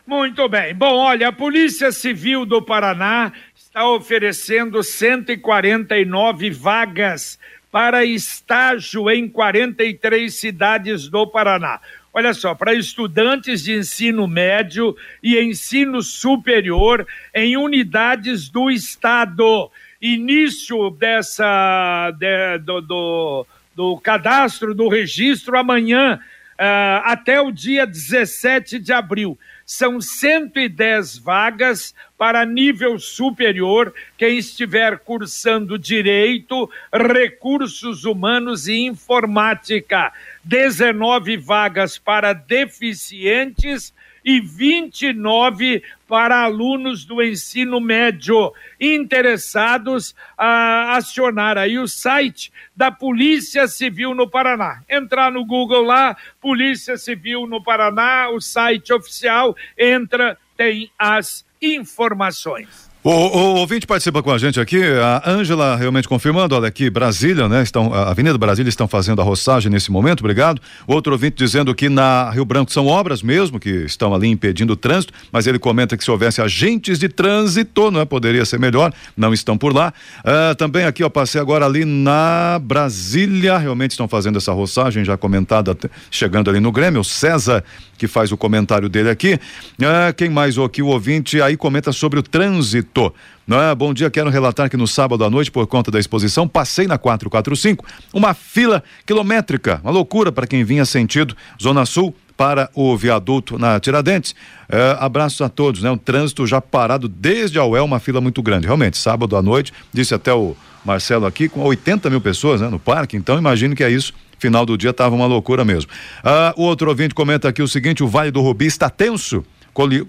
Muito 0.05 0.49
bem. 0.49 0.75
Bom, 0.75 0.93
olha, 0.93 1.29
a 1.29 1.31
Polícia 1.31 1.89
Civil 1.93 2.45
do 2.45 2.61
Paraná 2.61 3.31
está 3.55 3.89
oferecendo 3.89 4.83
149 4.83 6.49
vagas 6.49 7.39
para 7.73 8.05
estágio 8.05 9.09
em 9.09 9.27
43 9.27 10.31
cidades 10.31 11.09
do 11.09 11.25
Paraná. 11.25 11.81
Olha 12.13 12.31
só, 12.31 12.53
para 12.53 12.75
estudantes 12.75 13.63
de 13.63 13.73
ensino 13.73 14.27
médio 14.27 14.95
e 15.23 15.39
ensino 15.39 16.03
superior 16.03 17.07
em 17.33 17.57
unidades 17.57 18.47
do 18.47 18.69
Estado. 18.69 19.71
Início 19.99 20.91
dessa 20.91 22.11
de, 22.11 22.59
do, 22.59 22.79
do, 22.79 23.47
do, 23.75 23.97
cadastro, 23.97 24.75
do 24.75 24.87
registro 24.87 25.57
amanhã, 25.57 26.19
uh, 26.53 27.01
até 27.05 27.41
o 27.41 27.51
dia 27.51 27.87
17 27.87 28.77
de 28.77 28.93
abril. 28.93 29.35
São 29.65 30.01
110 30.01 31.17
vagas 31.17 31.95
para 32.17 32.45
nível 32.45 32.99
superior, 32.99 33.93
quem 34.17 34.37
estiver 34.37 34.99
cursando 34.99 35.77
direito, 35.79 36.69
recursos 36.91 38.05
humanos 38.05 38.67
e 38.67 38.85
informática. 38.85 40.11
19 40.43 41.37
vagas 41.37 41.97
para 41.97 42.33
deficientes 42.33 43.93
e 44.23 44.39
29 44.39 45.83
para 46.07 46.43
alunos 46.43 47.05
do 47.05 47.21
ensino 47.21 47.79
médio 47.79 48.53
interessados 48.79 50.15
a 50.37 50.95
acionar 50.95 51.57
aí 51.57 51.77
o 51.79 51.87
site 51.87 52.51
da 52.75 52.91
Polícia 52.91 53.67
Civil 53.67 54.13
no 54.13 54.29
Paraná. 54.29 54.81
Entrar 54.89 55.31
no 55.31 55.45
Google 55.45 55.83
lá, 55.83 56.15
Polícia 56.39 56.97
Civil 56.97 57.47
no 57.47 57.63
Paraná, 57.63 58.29
o 58.29 58.39
site 58.39 58.93
oficial, 58.93 59.55
entra, 59.77 60.37
tem 60.55 60.91
as 60.97 61.45
informações. 61.61 62.92
O, 63.03 63.09
o, 63.09 63.55
ouvinte 63.55 63.85
participa 63.85 64.23
com 64.23 64.31
a 64.31 64.37
gente 64.37 64.61
aqui, 64.61 64.81
a 64.81 65.29
Ângela 65.29 65.75
realmente 65.75 66.07
confirmando, 66.07 66.55
olha 66.55 66.69
aqui, 66.69 66.89
Brasília, 66.89 67.49
né? 67.49 67.61
Estão, 67.61 67.93
a 67.93 68.11
Avenida 68.11 68.37
Brasília 68.37 68.69
estão 68.69 68.87
fazendo 68.87 69.19
a 69.19 69.25
roçagem 69.25 69.69
nesse 69.69 69.91
momento, 69.91 70.21
obrigado. 70.21 70.61
Outro 70.87 71.11
ouvinte 71.11 71.35
dizendo 71.35 71.75
que 71.75 71.89
na 71.89 72.29
Rio 72.29 72.45
Branco 72.45 72.71
são 72.71 72.87
obras 72.87 73.21
mesmo, 73.21 73.59
que 73.59 73.69
estão 73.69 74.15
ali 74.15 74.29
impedindo 74.29 74.71
o 74.71 74.77
trânsito, 74.77 75.11
mas 75.33 75.45
ele 75.45 75.59
comenta 75.59 75.97
que 75.97 76.03
se 76.03 76.09
houvesse 76.09 76.41
agentes 76.41 76.97
de 76.97 77.09
trânsito, 77.09 77.91
não 77.91 77.99
é? 77.99 78.05
Poderia 78.05 78.45
ser 78.45 78.57
melhor, 78.57 78.93
não 79.17 79.33
estão 79.33 79.57
por 79.57 79.75
lá. 79.75 79.93
Uh, 80.19 80.55
também 80.55 80.85
aqui, 80.85 81.03
ó, 81.03 81.09
passei 81.09 81.41
agora 81.41 81.65
ali 81.65 81.83
na 81.83 82.57
Brasília, 82.63 83.57
realmente 83.57 83.91
estão 83.91 84.07
fazendo 84.07 84.37
essa 84.37 84.53
roçagem, 84.53 85.03
já 85.03 85.17
comentada, 85.17 85.77
chegando 86.09 86.49
ali 86.49 86.61
no 86.61 86.71
Grêmio, 86.71 87.03
César 87.03 87.65
que 87.97 88.07
faz 88.07 88.31
o 88.31 88.37
comentário 88.37 88.89
dele 88.89 89.09
aqui. 89.09 89.39
Ah, 89.81 90.13
quem 90.13 90.29
mais 90.29 90.57
aqui, 90.57 90.81
o 90.81 90.87
ouvinte 90.87 91.41
aí 91.41 91.57
comenta 91.57 91.91
sobre 91.91 92.19
o 92.19 92.23
trânsito. 92.23 93.13
É? 93.49 93.75
Bom 93.75 93.93
dia, 93.93 94.09
quero 94.09 94.29
relatar 94.29 94.69
que 94.69 94.77
no 94.77 94.87
sábado 94.87 95.23
à 95.25 95.29
noite, 95.29 95.51
por 95.51 95.67
conta 95.67 95.91
da 95.91 95.99
exposição, 95.99 96.47
passei 96.47 96.87
na 96.87 96.97
445, 96.97 97.85
uma 98.13 98.33
fila 98.33 98.81
quilométrica, 99.05 99.81
uma 99.83 99.91
loucura 99.91 100.31
para 100.31 100.47
quem 100.47 100.63
vinha 100.63 100.85
sentido 100.85 101.35
Zona 101.61 101.85
Sul 101.85 102.15
para 102.37 102.69
o 102.73 102.95
viaduto 102.97 103.59
na 103.59 103.79
Tiradentes. 103.79 104.33
É, 104.67 104.97
abraços 104.99 105.41
a 105.41 105.49
todos, 105.49 105.81
né? 105.83 105.91
O 105.91 105.97
trânsito 105.97 106.47
já 106.47 106.59
parado 106.59 107.07
desde 107.07 107.59
a 107.59 107.65
UEL, 107.65 107.85
uma 107.85 107.99
fila 107.99 108.19
muito 108.19 108.41
grande. 108.41 108.65
Realmente, 108.65 108.97
sábado 108.97 109.35
à 109.35 109.41
noite, 109.41 109.71
disse 109.93 110.15
até 110.15 110.33
o 110.33 110.55
Marcelo 110.83 111.25
aqui, 111.25 111.47
com 111.47 111.61
80 111.61 112.09
mil 112.09 112.21
pessoas 112.21 112.59
né, 112.59 112.69
no 112.69 112.79
parque, 112.79 113.15
então 113.15 113.37
imagino 113.37 113.75
que 113.75 113.83
é 113.83 113.89
isso 113.89 114.13
final 114.43 114.65
do 114.65 114.77
dia 114.77 114.89
estava 114.89 115.15
uma 115.15 115.25
loucura 115.25 115.63
mesmo. 115.63 115.89
Ah, 116.21 116.53
o 116.57 116.63
outro 116.63 116.89
ouvinte 116.89 117.15
comenta 117.15 117.47
aqui 117.47 117.61
o 117.61 117.67
seguinte: 117.67 118.03
o 118.03 118.07
Vale 118.07 118.29
do 118.29 118.41
Rubi 118.41 118.65
está 118.65 118.89
tenso. 118.89 119.43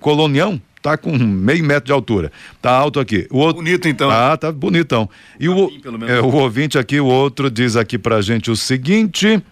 Colonião 0.01 0.61
tá 0.83 0.99
com 0.99 1.17
meio 1.17 1.65
metro 1.65 1.87
de 1.87 1.93
altura. 1.93 2.31
Tá 2.61 2.71
alto 2.71 3.01
aqui. 3.01 3.27
O 3.31 3.39
outro... 3.39 3.63
Bonito 3.63 3.89
então. 3.89 4.11
Ah, 4.11 4.37
tá 4.37 4.53
bonitão. 4.53 5.09
E 5.41 5.49
o, 5.49 5.71
é, 6.07 6.21
o 6.21 6.35
ouvinte 6.35 6.77
aqui, 6.77 7.01
o 7.01 7.07
outro 7.07 7.51
diz 7.51 7.77
aqui 7.77 7.97
pra 7.97 8.21
gente 8.21 8.51
o 8.51 8.57
seguinte. 8.57 9.43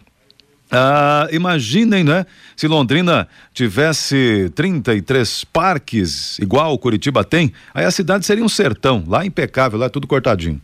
Ah, 0.71 1.29
imaginem, 1.31 2.03
né? 2.03 2.27
Se 2.57 2.67
Londrina 2.67 3.29
tivesse 3.55 4.51
33 4.55 5.45
parques, 5.45 6.39
igual 6.39 6.75
o 6.75 6.79
Curitiba 6.79 7.23
tem, 7.23 7.53
aí 7.73 7.85
a 7.85 7.91
cidade 7.91 8.27
seria 8.27 8.45
um 8.45 8.49
sertão, 8.49 9.05
lá 9.07 9.25
impecável, 9.25 9.79
lá 9.79 9.89
tudo 9.89 10.07
cortadinho. 10.07 10.61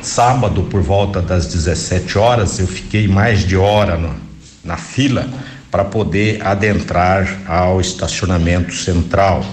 Sábado, 0.00 0.62
por 0.70 0.80
volta 0.80 1.20
das 1.20 1.48
17 1.48 2.16
horas, 2.16 2.58
eu 2.58 2.66
fiquei 2.66 3.06
mais 3.06 3.40
de 3.40 3.58
hora 3.58 3.98
no, 3.98 4.16
na 4.64 4.78
fila 4.78 5.28
para 5.70 5.84
poder 5.84 6.40
adentrar 6.46 7.40
ao 7.46 7.78
estacionamento 7.78 8.72
central 8.72 9.44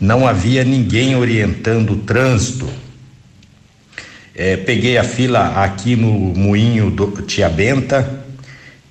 não 0.00 0.26
havia 0.26 0.64
ninguém 0.64 1.16
orientando 1.16 1.92
o 1.92 1.96
trânsito. 1.96 2.68
É, 4.34 4.56
peguei 4.56 4.98
a 4.98 5.04
fila 5.04 5.62
aqui 5.62 5.96
no 5.96 6.12
moinho 6.12 6.90
do 6.90 7.10
Tia 7.22 7.48
Benta. 7.48 8.24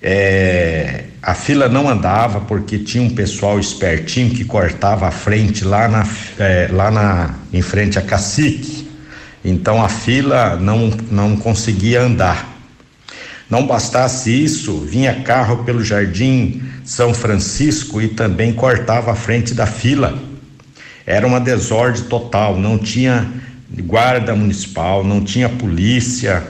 É, 0.02 1.06
a 1.22 1.34
fila 1.34 1.68
não 1.68 1.90
andava 1.90 2.42
porque 2.42 2.80
tinha 2.80 3.04
um 3.04 3.10
pessoal 3.10 3.60
espertinho 3.60 4.32
que 4.32 4.46
cortava 4.46 5.08
a 5.08 5.12
frente 5.12 5.64
lá 5.64 5.88
na, 5.88 6.08
é, 6.40 6.70
lá 6.72 6.92
na 6.92 7.36
em 7.54 7.62
frente 7.62 7.98
a 8.00 8.02
Cacique. 8.02 8.88
Então 9.44 9.84
a 9.84 9.90
fila 9.90 10.56
não, 10.56 10.92
não 11.12 11.38
conseguia 11.38 12.02
andar. 12.02 12.54
Não 13.48 13.68
bastasse 13.68 14.32
isso, 14.32 14.80
vinha 14.80 15.22
carro 15.22 15.64
pelo 15.64 15.84
Jardim 15.84 16.64
São 16.84 17.14
Francisco 17.14 18.02
e 18.02 18.08
também 18.08 18.52
cortava 18.52 19.12
a 19.12 19.16
frente 19.16 19.54
da 19.54 19.68
fila. 19.68 20.18
Era 21.06 21.26
uma 21.26 21.40
desordem 21.40 22.04
total, 22.04 22.58
não 22.58 22.78
tinha 22.78 23.30
guarda 23.84 24.36
municipal, 24.36 25.04
não 25.04 25.24
tinha 25.24 25.50
polícia. 25.50 26.44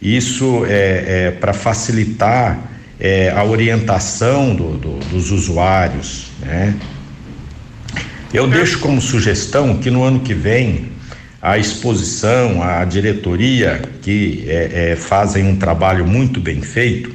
Isso 0.00 0.64
é, 0.66 1.26
é 1.26 1.30
para 1.30 1.52
facilitar 1.52 2.58
é, 2.98 3.30
a 3.30 3.44
orientação 3.44 4.54
do, 4.54 4.76
do, 4.76 4.98
dos 5.10 5.30
usuários, 5.30 6.26
né? 6.40 6.74
Eu 8.32 8.46
deixo 8.46 8.78
como 8.78 9.00
sugestão 9.00 9.78
que 9.78 9.90
no 9.90 10.04
ano 10.04 10.20
que 10.20 10.32
vem 10.32 10.92
a 11.42 11.58
exposição, 11.58 12.62
a 12.62 12.84
diretoria 12.84 13.82
que 14.02 14.44
é, 14.46 14.92
é, 14.92 14.96
fazem 14.96 15.44
um 15.46 15.56
trabalho 15.56 16.06
muito 16.06 16.38
bem 16.38 16.60
feito, 16.62 17.12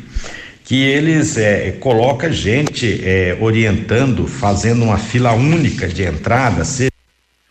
que 0.66 0.84
eles 0.84 1.38
é, 1.38 1.72
coloca 1.74 2.32
gente 2.32 3.00
é, 3.08 3.38
orientando, 3.40 4.28
fazendo 4.28 4.84
uma 4.84 4.98
fila 4.98 5.32
única 5.32 5.88
de 5.88 6.04
entrada. 6.04 6.66
Se... 6.66 6.92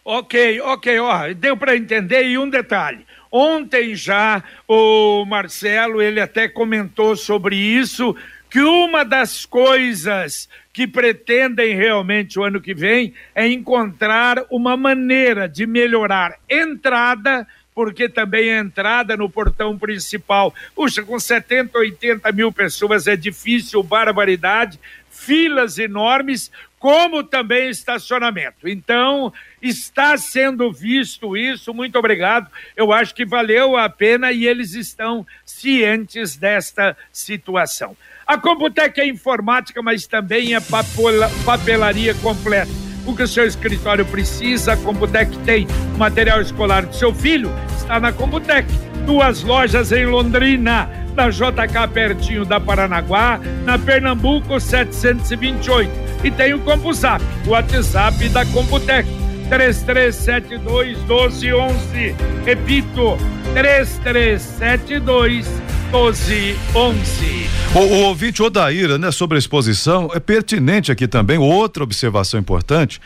Ok, 0.05 0.61
ok, 0.61 0.99
ó, 0.99 1.33
deu 1.33 1.57
para 1.57 1.77
entender 1.77 2.27
e 2.27 2.37
um 2.37 2.51
detalhe. 2.51 3.07
Ontem 3.31 3.95
já 3.95 4.43
o 4.67 5.25
Marcelo 5.25 6.03
ele 6.03 6.21
até 6.21 6.49
comentou 6.49 7.17
sobre 7.17 7.57
isso 7.57 8.15
que 8.51 8.61
uma 8.61 9.05
das 9.05 9.47
coisas 9.47 10.49
que 10.73 10.87
pretendem 10.87 11.75
realmente 11.75 12.39
o 12.39 12.45
ano 12.45 12.61
que 12.61 12.75
vem 12.75 13.15
é 13.35 13.47
encontrar 13.47 14.45
uma 14.51 14.77
maneira 14.77 15.49
de 15.49 15.67
melhorar 15.67 16.37
entrada 16.49 17.47
porque 17.75 18.09
também 18.09 18.53
a 18.53 18.61
entrada 18.61 19.17
no 19.17 19.29
portão 19.29 19.77
principal, 19.79 20.55
puxa, 20.75 21.03
com 21.03 21.19
70, 21.19 21.77
80 21.77 22.33
mil 22.33 22.53
pessoas 22.53 23.07
é 23.07 23.17
difícil, 23.17 23.83
barbaridade, 23.83 24.79
filas 25.11 25.79
enormes, 25.79 26.51
como 26.79 27.25
também 27.25 27.71
estacionamento. 27.71 28.69
Então, 28.69 29.33
está 29.63 30.19
sendo 30.19 30.71
visto 30.71 31.35
isso, 31.37 31.73
muito 31.73 31.99
obrigado. 31.99 32.51
Eu 32.77 32.93
acho 32.93 33.15
que 33.15 33.25
valeu 33.25 33.77
a 33.77 33.89
pena 33.89 34.31
e 34.31 34.47
eles 34.47 34.75
estão 34.75 35.27
cientes 35.47 36.37
desta 36.37 36.97
situação. 37.11 37.97
A 38.27 38.39
Computec 38.39 39.01
é 39.01 39.07
informática, 39.07 39.83
mas 39.83 40.07
também 40.07 40.55
é 40.55 40.59
papelaria 41.45 42.15
completa 42.17 42.84
o 43.07 43.15
que 43.15 43.23
o 43.23 43.29
seu 43.29 43.47
escritório 43.47 44.05
precisa, 44.05 44.73
a 44.73 44.77
Computec 44.77 45.37
tem. 45.39 45.67
Material 45.97 46.41
escolar 46.41 46.87
do 46.87 46.95
seu 46.95 47.15
filho 47.15 47.51
está 47.77 48.01
na 48.01 48.13
Computec. 48.13 48.67
Duas 49.07 49.43
lojas 49.43 49.93
em 49.93 50.07
Londrina, 50.07 50.89
na 51.15 51.29
JK 51.29 51.89
pertinho 51.93 52.45
da 52.45 52.59
Paranaguá, 52.59 53.39
na 53.65 53.79
Pernambuco 53.79 54.59
728. 54.59 55.91
E 56.25 56.31
tem 56.31 56.55
o 56.55 56.61
CompuZap, 56.61 57.23
o 57.47 57.51
WhatsApp 57.51 58.29
da 58.31 58.47
Computec. 58.47 59.07
3372 59.49 60.99
1211. 61.01 62.17
Repito, 62.47 63.19
3372 63.53 65.47
1211. 65.47 65.74
O, 67.73 67.79
o 67.79 68.01
ouvinte 68.07 68.43
Odaíra, 68.43 68.99
né, 68.99 69.13
sobre 69.13 69.37
a 69.37 69.39
exposição, 69.39 70.11
é 70.13 70.19
pertinente 70.19 70.91
aqui 70.91 71.07
também, 71.07 71.39
outra 71.39 71.85
observação 71.85 72.41
importante. 72.41 73.01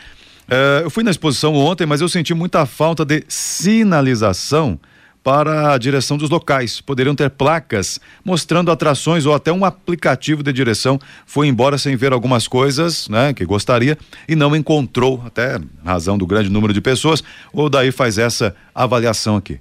É, 0.49 0.81
eu 0.83 0.89
fui 0.89 1.03
na 1.03 1.11
exposição 1.11 1.53
ontem, 1.53 1.85
mas 1.85 2.01
eu 2.01 2.09
senti 2.09 2.33
muita 2.33 2.65
falta 2.65 3.05
de 3.05 3.23
sinalização 3.27 4.79
para 5.23 5.73
a 5.73 5.77
direção 5.77 6.17
dos 6.17 6.31
locais. 6.31 6.81
Poderiam 6.81 7.13
ter 7.13 7.29
placas 7.29 7.99
mostrando 8.25 8.71
atrações 8.71 9.23
ou 9.27 9.35
até 9.35 9.53
um 9.53 9.63
aplicativo 9.63 10.41
de 10.41 10.51
direção. 10.51 10.99
Foi 11.27 11.47
embora 11.47 11.77
sem 11.77 11.95
ver 11.95 12.11
algumas 12.11 12.47
coisas, 12.47 13.07
né, 13.07 13.35
que 13.35 13.45
gostaria 13.45 13.99
e 14.27 14.35
não 14.35 14.55
encontrou, 14.55 15.21
até 15.23 15.59
razão 15.85 16.17
do 16.17 16.25
grande 16.25 16.49
número 16.49 16.73
de 16.73 16.81
pessoas. 16.81 17.23
O 17.53 17.69
daí 17.69 17.91
faz 17.91 18.17
essa 18.17 18.55
avaliação 18.73 19.35
aqui. 19.35 19.59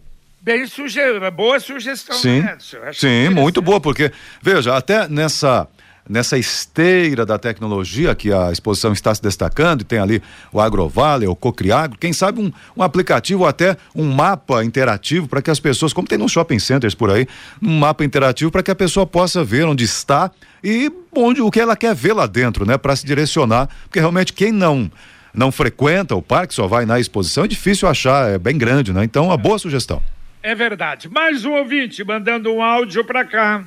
Bem 0.49 0.67
suge... 0.67 0.99
boa 1.37 1.61
sugestão, 1.61 2.17
sim, 2.17 2.41
né, 2.41 2.57
Sim, 2.95 3.29
muito 3.29 3.61
boa, 3.61 3.79
porque, 3.79 4.11
veja, 4.41 4.75
até 4.75 5.07
nessa 5.07 5.69
nessa 6.09 6.39
esteira 6.39 7.27
da 7.27 7.39
tecnologia 7.39 8.15
que 8.15 8.33
a 8.33 8.51
exposição 8.51 8.95
está 8.95 9.15
se 9.15 9.21
destacando, 9.21 9.83
e 9.83 9.85
tem 9.85 9.99
ali 9.99 10.23
o 10.51 10.59
Agrovale, 10.59 11.27
o 11.27 11.37
Cocriagro, 11.37 11.99
quem 11.99 12.15
sabe 12.15 12.41
um, 12.41 12.51
um 12.75 12.83
aplicativo 12.83 13.43
ou 13.43 13.47
até 13.47 13.77
um 13.95 14.11
mapa 14.11 14.65
interativo 14.65 15.29
para 15.29 15.43
que 15.43 15.51
as 15.51 15.61
pessoas, 15.61 15.93
como 15.93 16.09
tem 16.09 16.17
nos 16.17 16.33
shopping 16.33 16.59
centers 16.59 16.95
por 16.95 17.11
aí, 17.11 17.29
um 17.63 17.79
mapa 17.79 18.03
interativo 18.03 18.51
para 18.51 18.63
que 18.63 18.71
a 18.71 18.75
pessoa 18.75 19.07
possa 19.07 19.45
ver 19.45 19.67
onde 19.67 19.85
está 19.85 20.31
e 20.65 20.91
onde 21.15 21.43
o 21.43 21.51
que 21.51 21.61
ela 21.61 21.77
quer 21.77 21.95
ver 21.95 22.15
lá 22.15 22.27
dentro, 22.27 22.65
né, 22.65 22.79
para 22.79 22.97
se 22.97 23.05
direcionar, 23.05 23.69
porque 23.85 24.01
realmente 24.01 24.33
quem 24.33 24.51
não 24.51 24.91
não 25.35 25.53
frequenta 25.53 26.17
o 26.17 26.23
parque, 26.23 26.55
só 26.55 26.67
vai 26.67 26.87
na 26.87 26.99
exposição, 26.99 27.45
é 27.45 27.49
difícil 27.49 27.87
achar, 27.87 28.31
é 28.31 28.39
bem 28.39 28.57
grande, 28.57 28.95
né? 28.95 29.05
Então, 29.05 29.27
uma 29.27 29.37
boa 29.37 29.59
sugestão. 29.59 30.03
É 30.43 30.55
verdade. 30.55 31.09
Mais 31.09 31.45
um 31.45 31.55
ouvinte 31.55 32.05
mandando 32.05 32.53
um 32.53 32.63
áudio 32.63 33.05
para 33.05 33.25
cá. 33.25 33.65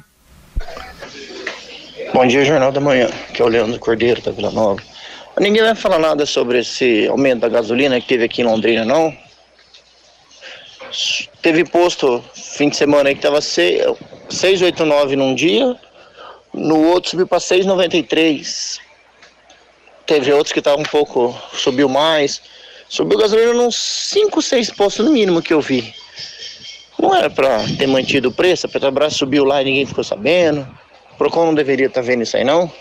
Bom 2.13 2.25
dia, 2.25 2.45
Jornal 2.45 2.71
da 2.71 2.79
Manhã, 2.79 3.09
que 3.33 3.41
é 3.41 3.45
o 3.45 3.47
Leandro 3.47 3.79
Cordeiro 3.79 4.21
da 4.21 4.31
Vila 4.31 4.51
Nova. 4.51 4.81
Ninguém 5.39 5.61
vai 5.63 5.75
falar 5.75 5.99
nada 5.99 6.25
sobre 6.25 6.59
esse 6.59 7.07
aumento 7.07 7.41
da 7.41 7.49
gasolina 7.49 7.99
que 7.99 8.07
teve 8.07 8.25
aqui 8.25 8.41
em 8.41 8.45
Londrina, 8.45 8.85
não? 8.85 9.15
Teve 11.41 11.63
posto 11.65 12.23
fim 12.33 12.69
de 12.69 12.75
semana 12.75 13.09
aí 13.09 13.15
que 13.15 13.21
tava 13.21 13.39
6,89 13.39 15.15
num 15.15 15.33
dia, 15.33 15.75
no 16.53 16.85
outro 16.87 17.11
subiu 17.11 17.27
para 17.27 17.37
6,93. 17.37 18.79
teve 20.05 20.33
outros 20.33 20.51
que 20.51 20.59
estavam 20.59 20.81
um 20.81 20.85
pouco, 20.85 21.37
subiu 21.53 21.87
mais. 21.87 22.41
Subiu 22.89 23.17
gasolina 23.17 23.53
nos 23.53 23.75
5, 23.77 24.41
6 24.41 24.71
postos 24.71 25.05
no 25.05 25.13
mínimo 25.13 25.41
que 25.41 25.53
eu 25.53 25.61
vi. 25.61 25.93
Não 27.01 27.15
era 27.15 27.31
para 27.31 27.63
ter 27.79 27.87
mantido 27.87 28.29
o 28.29 28.31
preço, 28.31 28.67
a 28.67 28.69
Petrobras 28.69 29.15
subiu 29.15 29.43
lá 29.43 29.59
e 29.61 29.65
ninguém 29.65 29.85
ficou 29.87 30.03
sabendo. 30.03 30.67
O 31.13 31.17
Procon 31.17 31.47
não 31.47 31.55
deveria 31.55 31.87
estar 31.87 32.01
tá 32.01 32.05
vendo 32.05 32.21
isso 32.21 32.37
aí, 32.37 32.43
não? 32.43 32.71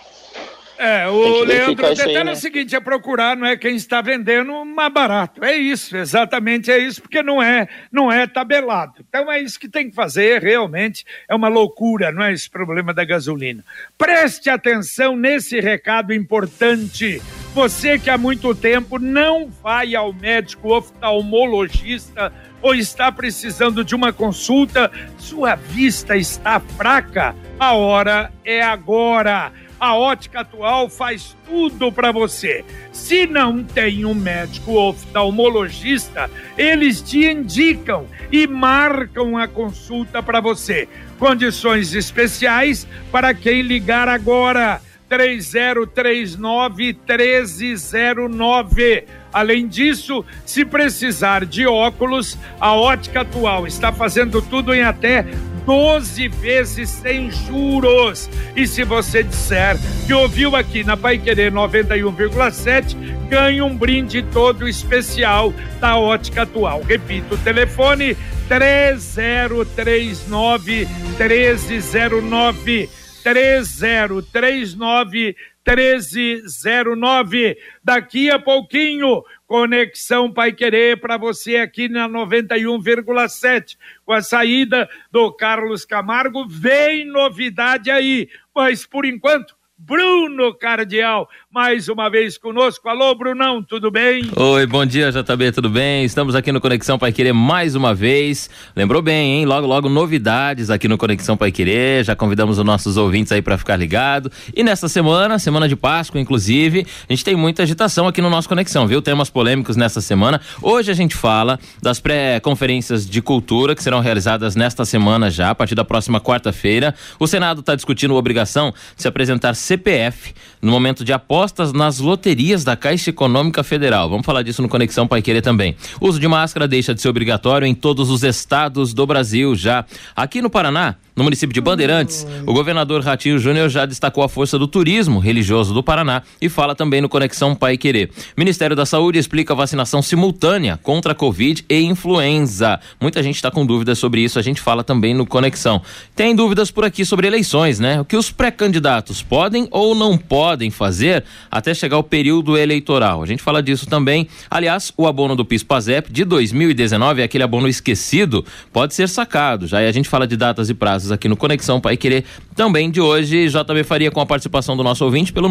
É, 0.83 1.07
o 1.09 1.45
Leandro 1.45 1.87
até 1.87 2.25
né? 2.25 2.33
o 2.33 2.37
seguinte, 2.37 2.75
é 2.75 2.81
procurar, 2.81 3.37
não 3.37 3.47
é 3.47 3.55
quem 3.55 3.77
está 3.77 4.01
vendendo 4.01 4.65
mais 4.65 4.91
barato. 4.91 5.45
É 5.45 5.55
isso, 5.55 5.95
exatamente 5.95 6.71
é 6.71 6.79
isso, 6.79 7.03
porque 7.03 7.23
não 7.23 7.43
é, 7.43 7.69
não 7.93 8.11
é 8.11 8.27
tabelado. 8.27 9.05
Então 9.07 9.31
é 9.31 9.41
isso 9.41 9.61
que 9.61 9.69
tem 9.69 9.91
que 9.91 9.95
fazer, 9.95 10.41
realmente 10.41 11.05
é 11.29 11.35
uma 11.35 11.49
loucura, 11.49 12.11
não 12.11 12.23
é 12.23 12.33
esse 12.33 12.49
problema 12.49 12.95
da 12.95 13.05
gasolina. 13.05 13.63
Preste 13.99 14.49
atenção 14.49 15.15
nesse 15.15 15.61
recado 15.61 16.15
importante. 16.15 17.21
Você 17.53 17.99
que 17.99 18.09
há 18.09 18.17
muito 18.17 18.55
tempo 18.55 18.99
não 18.99 19.51
vai 19.51 19.95
ao 19.95 20.15
médico 20.15 20.75
oftalmologista 20.75 22.33
ou 22.62 22.75
está 22.75 23.11
precisando 23.11 23.85
de 23.85 23.94
uma 23.94 24.12
consulta, 24.12 24.90
sua 25.18 25.55
vista 25.55 26.16
está 26.16 26.61
fraca, 26.61 27.35
a 27.59 27.73
hora 27.73 28.33
é 28.44 28.62
agora 28.62 29.53
a 29.81 29.94
ótica 29.94 30.40
atual 30.40 30.90
faz 30.90 31.35
tudo 31.49 31.90
para 31.90 32.12
você. 32.12 32.62
Se 32.92 33.27
não 33.27 33.64
tem 33.64 34.05
um 34.05 34.12
médico 34.12 34.75
oftalmologista, 34.75 36.31
eles 36.59 37.01
te 37.01 37.25
indicam 37.25 38.07
e 38.31 38.46
marcam 38.46 39.38
a 39.38 39.49
consulta 39.49 40.23
para 40.23 40.38
você. 40.38 40.87
Condições 41.18 41.94
especiais 41.94 42.87
para 43.11 43.33
quem 43.33 43.62
ligar 43.62 44.07
agora. 44.07 44.83
3039 45.11 46.96
1309. 47.09 49.05
Além 49.33 49.66
disso, 49.66 50.25
se 50.46 50.64
precisar 50.64 51.44
de 51.44 51.66
óculos, 51.66 52.38
a 52.61 52.73
Ótica 52.75 53.23
Atual 53.23 53.66
está 53.66 53.92
fazendo 53.92 54.40
tudo 54.40 54.73
em 54.73 54.83
até 54.83 55.27
12 55.66 56.29
vezes 56.29 56.88
sem 56.88 57.29
juros. 57.31 58.31
E 58.57 58.66
se 58.66 58.83
você 58.85 59.23
disser 59.23 59.77
que 60.07 60.14
ouviu 60.14 60.57
aqui 60.57 60.83
na 60.85 60.96
Pai 60.96 61.18
Querer 61.18 61.53
91,7, 61.53 62.96
ganhe 63.29 63.61
um 63.62 63.77
brinde 63.77 64.23
todo 64.23 64.66
especial 64.68 65.53
da 65.81 65.96
Ótica 65.96 66.42
Atual. 66.42 66.83
Repito, 66.83 67.35
o 67.35 67.38
telefone 67.38 68.16
3039 68.49 70.88
1309 71.18 72.88
3039 73.23 75.37
1309. 75.67 77.57
Daqui 77.83 78.31
a 78.31 78.39
pouquinho, 78.39 79.25
Conexão 79.47 80.31
Pai 80.33 80.53
Querer 80.53 81.01
para 81.01 81.17
você 81.17 81.57
aqui 81.57 81.89
na 81.89 82.09
91,7. 82.09 83.77
Com 84.05 84.13
a 84.13 84.23
saída 84.23 84.89
do 85.11 85.33
Carlos 85.33 85.85
Camargo, 85.85 86.47
vem 86.49 87.05
novidade 87.05 87.91
aí. 87.91 88.29
Mas 88.55 88.87
por 88.87 89.05
enquanto, 89.05 89.57
Bruno 89.77 90.55
Cardial, 90.55 91.29
mais 91.53 91.89
uma 91.89 92.09
vez 92.09 92.39
conosco. 92.39 92.89
Alô, 92.89 93.13
Brunão, 93.13 93.61
tudo 93.61 93.91
bem? 93.91 94.23
Oi, 94.37 94.67
bom 94.67 94.87
dia, 94.87 95.11
JB, 95.11 95.51
tudo 95.51 95.69
bem? 95.69 96.05
Estamos 96.05 96.37
aqui 96.37 96.53
no 96.53 96.61
Conexão 96.61 96.97
Pai 96.97 97.11
Querer 97.11 97.33
mais 97.33 97.75
uma 97.75 97.93
vez. 97.93 98.49
Lembrou 98.77 99.03
bem, 99.03 99.39
hein? 99.41 99.47
Logo, 99.47 99.67
logo, 99.67 99.89
novidades 99.89 100.71
aqui 100.71 100.87
no 100.87 100.97
Conexão 100.97 101.37
Pai 101.37 101.51
Querer. 101.51 102.05
Já 102.05 102.15
convidamos 102.15 102.59
os 102.59 102.65
nossos 102.65 102.97
ouvintes 102.97 103.33
aí 103.33 103.43
para 103.43 103.59
ficar 103.59 103.77
ligado. 103.77 104.31
E 104.55 104.63
nesta 104.63 104.89
semana, 104.89 105.41
semana 105.41 105.69
de 105.69 105.75
Páscoa, 105.75 106.21
inclusive, 106.21 106.87
a 107.09 107.13
gente 107.13 107.25
tem 107.25 107.35
muita 107.35 107.65
agitação 107.65 108.07
aqui 108.07 108.23
no 108.23 108.31
nosso 108.31 108.49
Conexão, 108.49 108.87
viu? 108.87 109.03
Temas 109.03 109.29
polêmicos 109.29 109.77
nesta 109.77 110.01
semana. 110.01 110.41
Hoje 110.63 110.93
a 110.93 110.95
gente 110.95 111.17
fala 111.17 111.59
das 111.83 111.99
pré-conferências 111.99 113.05
de 113.05 113.21
cultura 113.21 113.75
que 113.75 113.83
serão 113.83 113.99
realizadas 113.99 114.55
nesta 114.55 114.85
semana 114.85 115.29
já, 115.29 115.51
a 115.51 115.55
partir 115.57 115.75
da 115.75 115.85
próxima 115.85 116.21
quarta-feira. 116.21 116.95
O 117.19 117.27
Senado 117.27 117.59
está 117.59 117.75
discutindo 117.75 118.15
a 118.15 118.19
obrigação 118.19 118.73
de 118.95 119.03
se 119.03 119.09
apresentar 119.09 119.55
CPF 119.55 120.33
no 120.61 120.70
momento 120.70 121.05
de 121.05 121.12
apostas 121.12 121.73
nas 121.73 121.99
loterias 121.99 122.64
da 122.64 122.77
Caixa 122.77 123.11
Econômica 123.11 123.62
Federal. 123.62 124.09
Vamos 124.09 124.27
falar 124.27 124.42
disso 124.42 124.62
no 124.62 124.68
Conexão 124.68 125.07
Pai 125.07 125.23
Querer 125.23 125.42
também. 125.42 125.77
O 126.01 126.09
uso 126.09 126.20
de 126.20 126.29
máscara 126.29 126.68
deixa 126.68 126.94
de 126.94 127.01
ser 127.01 127.09
obrigatório 127.09 127.66
em 127.66 127.75
todos 127.75 128.11
os 128.11 128.23
estados 128.23 128.92
do 128.92 129.07
Brasil 129.07 129.55
já. 129.55 129.85
Aqui 130.14 130.42
no 130.42 130.51
Paraná, 130.51 130.96
no 131.16 131.25
município 131.25 131.53
de 131.53 131.61
Bandeirantes, 131.61 132.27
o 132.46 132.53
governador 132.53 133.03
Ratinho 133.03 133.38
Júnior 133.38 133.68
já 133.68 133.85
destacou 133.85 134.23
a 134.23 134.29
força 134.29 134.59
do 134.59 134.66
turismo 134.66 135.18
religioso 135.18 135.75
do 135.75 135.83
Paraná 135.83 136.23
e 136.40 136.49
fala 136.49 136.75
também 136.75 137.01
no 137.01 137.09
Conexão 137.09 137.55
Pai 137.55 137.77
Querer. 137.77 138.11
Ministério 138.37 138.77
da 138.77 138.87
Saúde 138.87 139.18
explica 139.18 139.53
a 139.53 139.57
vacinação 139.57 140.01
simultânea 140.03 140.79
contra 140.83 141.12
a 141.12 141.14
Covid 141.14 141.64
e 141.68 141.81
influenza. 141.83 142.81
Muita 143.01 143.23
gente 143.23 143.37
está 143.37 143.51
com 143.51 143.66
dúvidas 143.66 143.99
sobre 143.99 144.23
isso, 144.23 144.38
a 144.38 144.42
gente 144.42 144.61
fala 144.61 144.85
também 144.85 145.12
no 145.12 145.27
Conexão. 145.27 145.83
Tem 146.14 146.35
dúvidas 146.35 146.70
por 146.70 146.85
aqui 146.85 147.05
sobre 147.05 147.27
eleições, 147.27 147.81
né? 147.81 148.01
O 148.01 148.05
que 148.05 148.16
os 148.16 148.31
pré-candidatos 148.31 149.23
podem 149.23 149.68
ou 149.70 149.94
não 149.94 150.16
podem 150.16 150.70
fazer 150.70 151.25
até 151.51 151.75
chegar 151.75 151.99
o 151.99 152.03
período 152.03 152.57
eleitoral. 152.57 153.23
A 153.23 153.27
gente 153.27 153.42
fala 153.42 153.62
disso 153.62 153.87
também. 153.87 154.29
Aliás, 154.51 154.92
o 154.96 155.07
abono 155.07 155.35
do 155.35 155.44
PIS-PASEP 155.44 156.11
de 156.11 156.25
2019, 156.25 157.23
aquele 157.23 157.44
abono 157.44 157.68
esquecido, 157.68 158.44
pode 158.73 158.94
ser 158.94 159.09
sacado. 159.09 159.66
Já 159.66 159.83
e 159.83 159.87
a 159.87 159.92
gente 159.92 160.09
fala 160.09 160.27
de 160.27 160.37
datas 160.37 160.70
e 160.70 160.75
prazos 160.75 161.00
aqui 161.11 161.29
no 161.29 161.37
Conexão 161.37 161.81
Pai 161.81 161.97
Querer 161.97 162.25
também 162.57 162.91
de 162.91 163.01
hoje. 163.01 163.49
JB 163.49 163.85
Faria 163.85 164.11
com 164.11 164.21
a 164.21 164.27
participação 164.27 164.77
do 164.77 164.83
nosso 164.83 165.05
ouvinte 165.05 165.33
pelo 165.33 165.49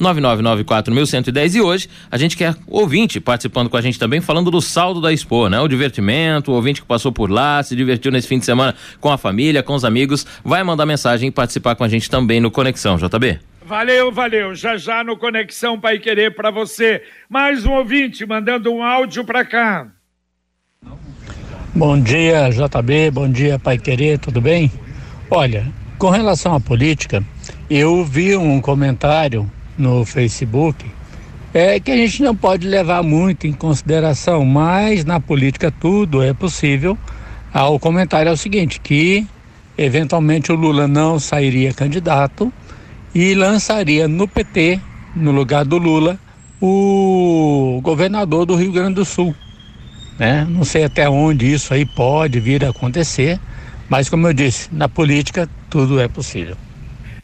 999941110 0.00 1.54
e 1.54 1.60
hoje 1.60 1.88
a 2.10 2.16
gente 2.16 2.36
quer 2.36 2.56
ouvinte 2.66 3.20
participando 3.20 3.68
com 3.68 3.76
a 3.76 3.80
gente 3.80 3.98
também 3.98 4.20
falando 4.20 4.50
do 4.50 4.60
saldo 4.60 5.00
da 5.00 5.12
Expo, 5.12 5.48
né? 5.48 5.60
O 5.60 5.68
divertimento, 5.68 6.50
o 6.50 6.54
ouvinte 6.54 6.80
que 6.80 6.86
passou 6.86 7.12
por 7.12 7.30
lá, 7.30 7.62
se 7.62 7.76
divertiu 7.76 8.10
nesse 8.10 8.26
fim 8.26 8.38
de 8.38 8.44
semana 8.44 8.74
com 9.00 9.12
a 9.12 9.18
família, 9.18 9.62
com 9.62 9.74
os 9.74 9.84
amigos, 9.84 10.26
vai 10.44 10.64
mandar 10.64 10.86
mensagem 10.86 11.28
e 11.28 11.32
participar 11.32 11.74
com 11.74 11.84
a 11.84 11.88
gente 11.88 12.08
também 12.08 12.40
no 12.40 12.50
Conexão, 12.50 12.96
JB. 12.96 13.38
Valeu, 13.62 14.10
valeu. 14.10 14.54
Já 14.54 14.76
já 14.76 15.04
no 15.04 15.16
Conexão 15.16 15.78
Pai 15.78 15.98
Querer 15.98 16.34
para 16.34 16.50
você. 16.50 17.04
Mais 17.28 17.64
um 17.64 17.72
ouvinte 17.72 18.26
mandando 18.26 18.72
um 18.72 18.82
áudio 18.82 19.24
para 19.24 19.44
cá. 19.44 19.99
Bom 21.72 22.00
dia, 22.00 22.50
JB. 22.50 23.12
Bom 23.12 23.28
dia, 23.28 23.56
Pai 23.56 23.78
Querer. 23.78 24.18
Tudo 24.18 24.40
bem? 24.40 24.72
Olha, 25.30 25.72
com 25.98 26.10
relação 26.10 26.52
à 26.52 26.60
política, 26.60 27.24
eu 27.70 28.04
vi 28.04 28.36
um 28.36 28.60
comentário 28.60 29.48
no 29.78 30.04
Facebook 30.04 30.84
é 31.54 31.78
que 31.78 31.92
a 31.92 31.96
gente 31.96 32.24
não 32.24 32.34
pode 32.34 32.66
levar 32.66 33.04
muito 33.04 33.46
em 33.46 33.52
consideração, 33.52 34.44
mas 34.44 35.04
na 35.04 35.20
política 35.20 35.70
tudo 35.70 36.22
é 36.22 36.32
possível. 36.32 36.98
Ah, 37.54 37.68
o 37.68 37.78
comentário 37.78 38.28
é 38.28 38.32
o 38.32 38.36
seguinte, 38.36 38.80
que 38.80 39.24
eventualmente 39.78 40.50
o 40.50 40.56
Lula 40.56 40.88
não 40.88 41.20
sairia 41.20 41.72
candidato 41.72 42.52
e 43.14 43.32
lançaria 43.34 44.08
no 44.08 44.26
PT, 44.26 44.80
no 45.14 45.30
lugar 45.30 45.64
do 45.64 45.78
Lula, 45.78 46.18
o 46.60 47.80
governador 47.80 48.44
do 48.44 48.56
Rio 48.56 48.72
Grande 48.72 48.94
do 48.94 49.04
Sul. 49.04 49.34
Né? 50.20 50.46
Não 50.46 50.64
sei 50.64 50.84
até 50.84 51.08
onde 51.08 51.50
isso 51.50 51.72
aí 51.72 51.86
pode 51.86 52.38
vir 52.40 52.62
a 52.62 52.68
acontecer, 52.68 53.40
mas, 53.88 54.10
como 54.10 54.26
eu 54.26 54.34
disse, 54.34 54.68
na 54.70 54.86
política 54.86 55.48
tudo 55.70 55.98
é 55.98 56.08
possível. 56.08 56.58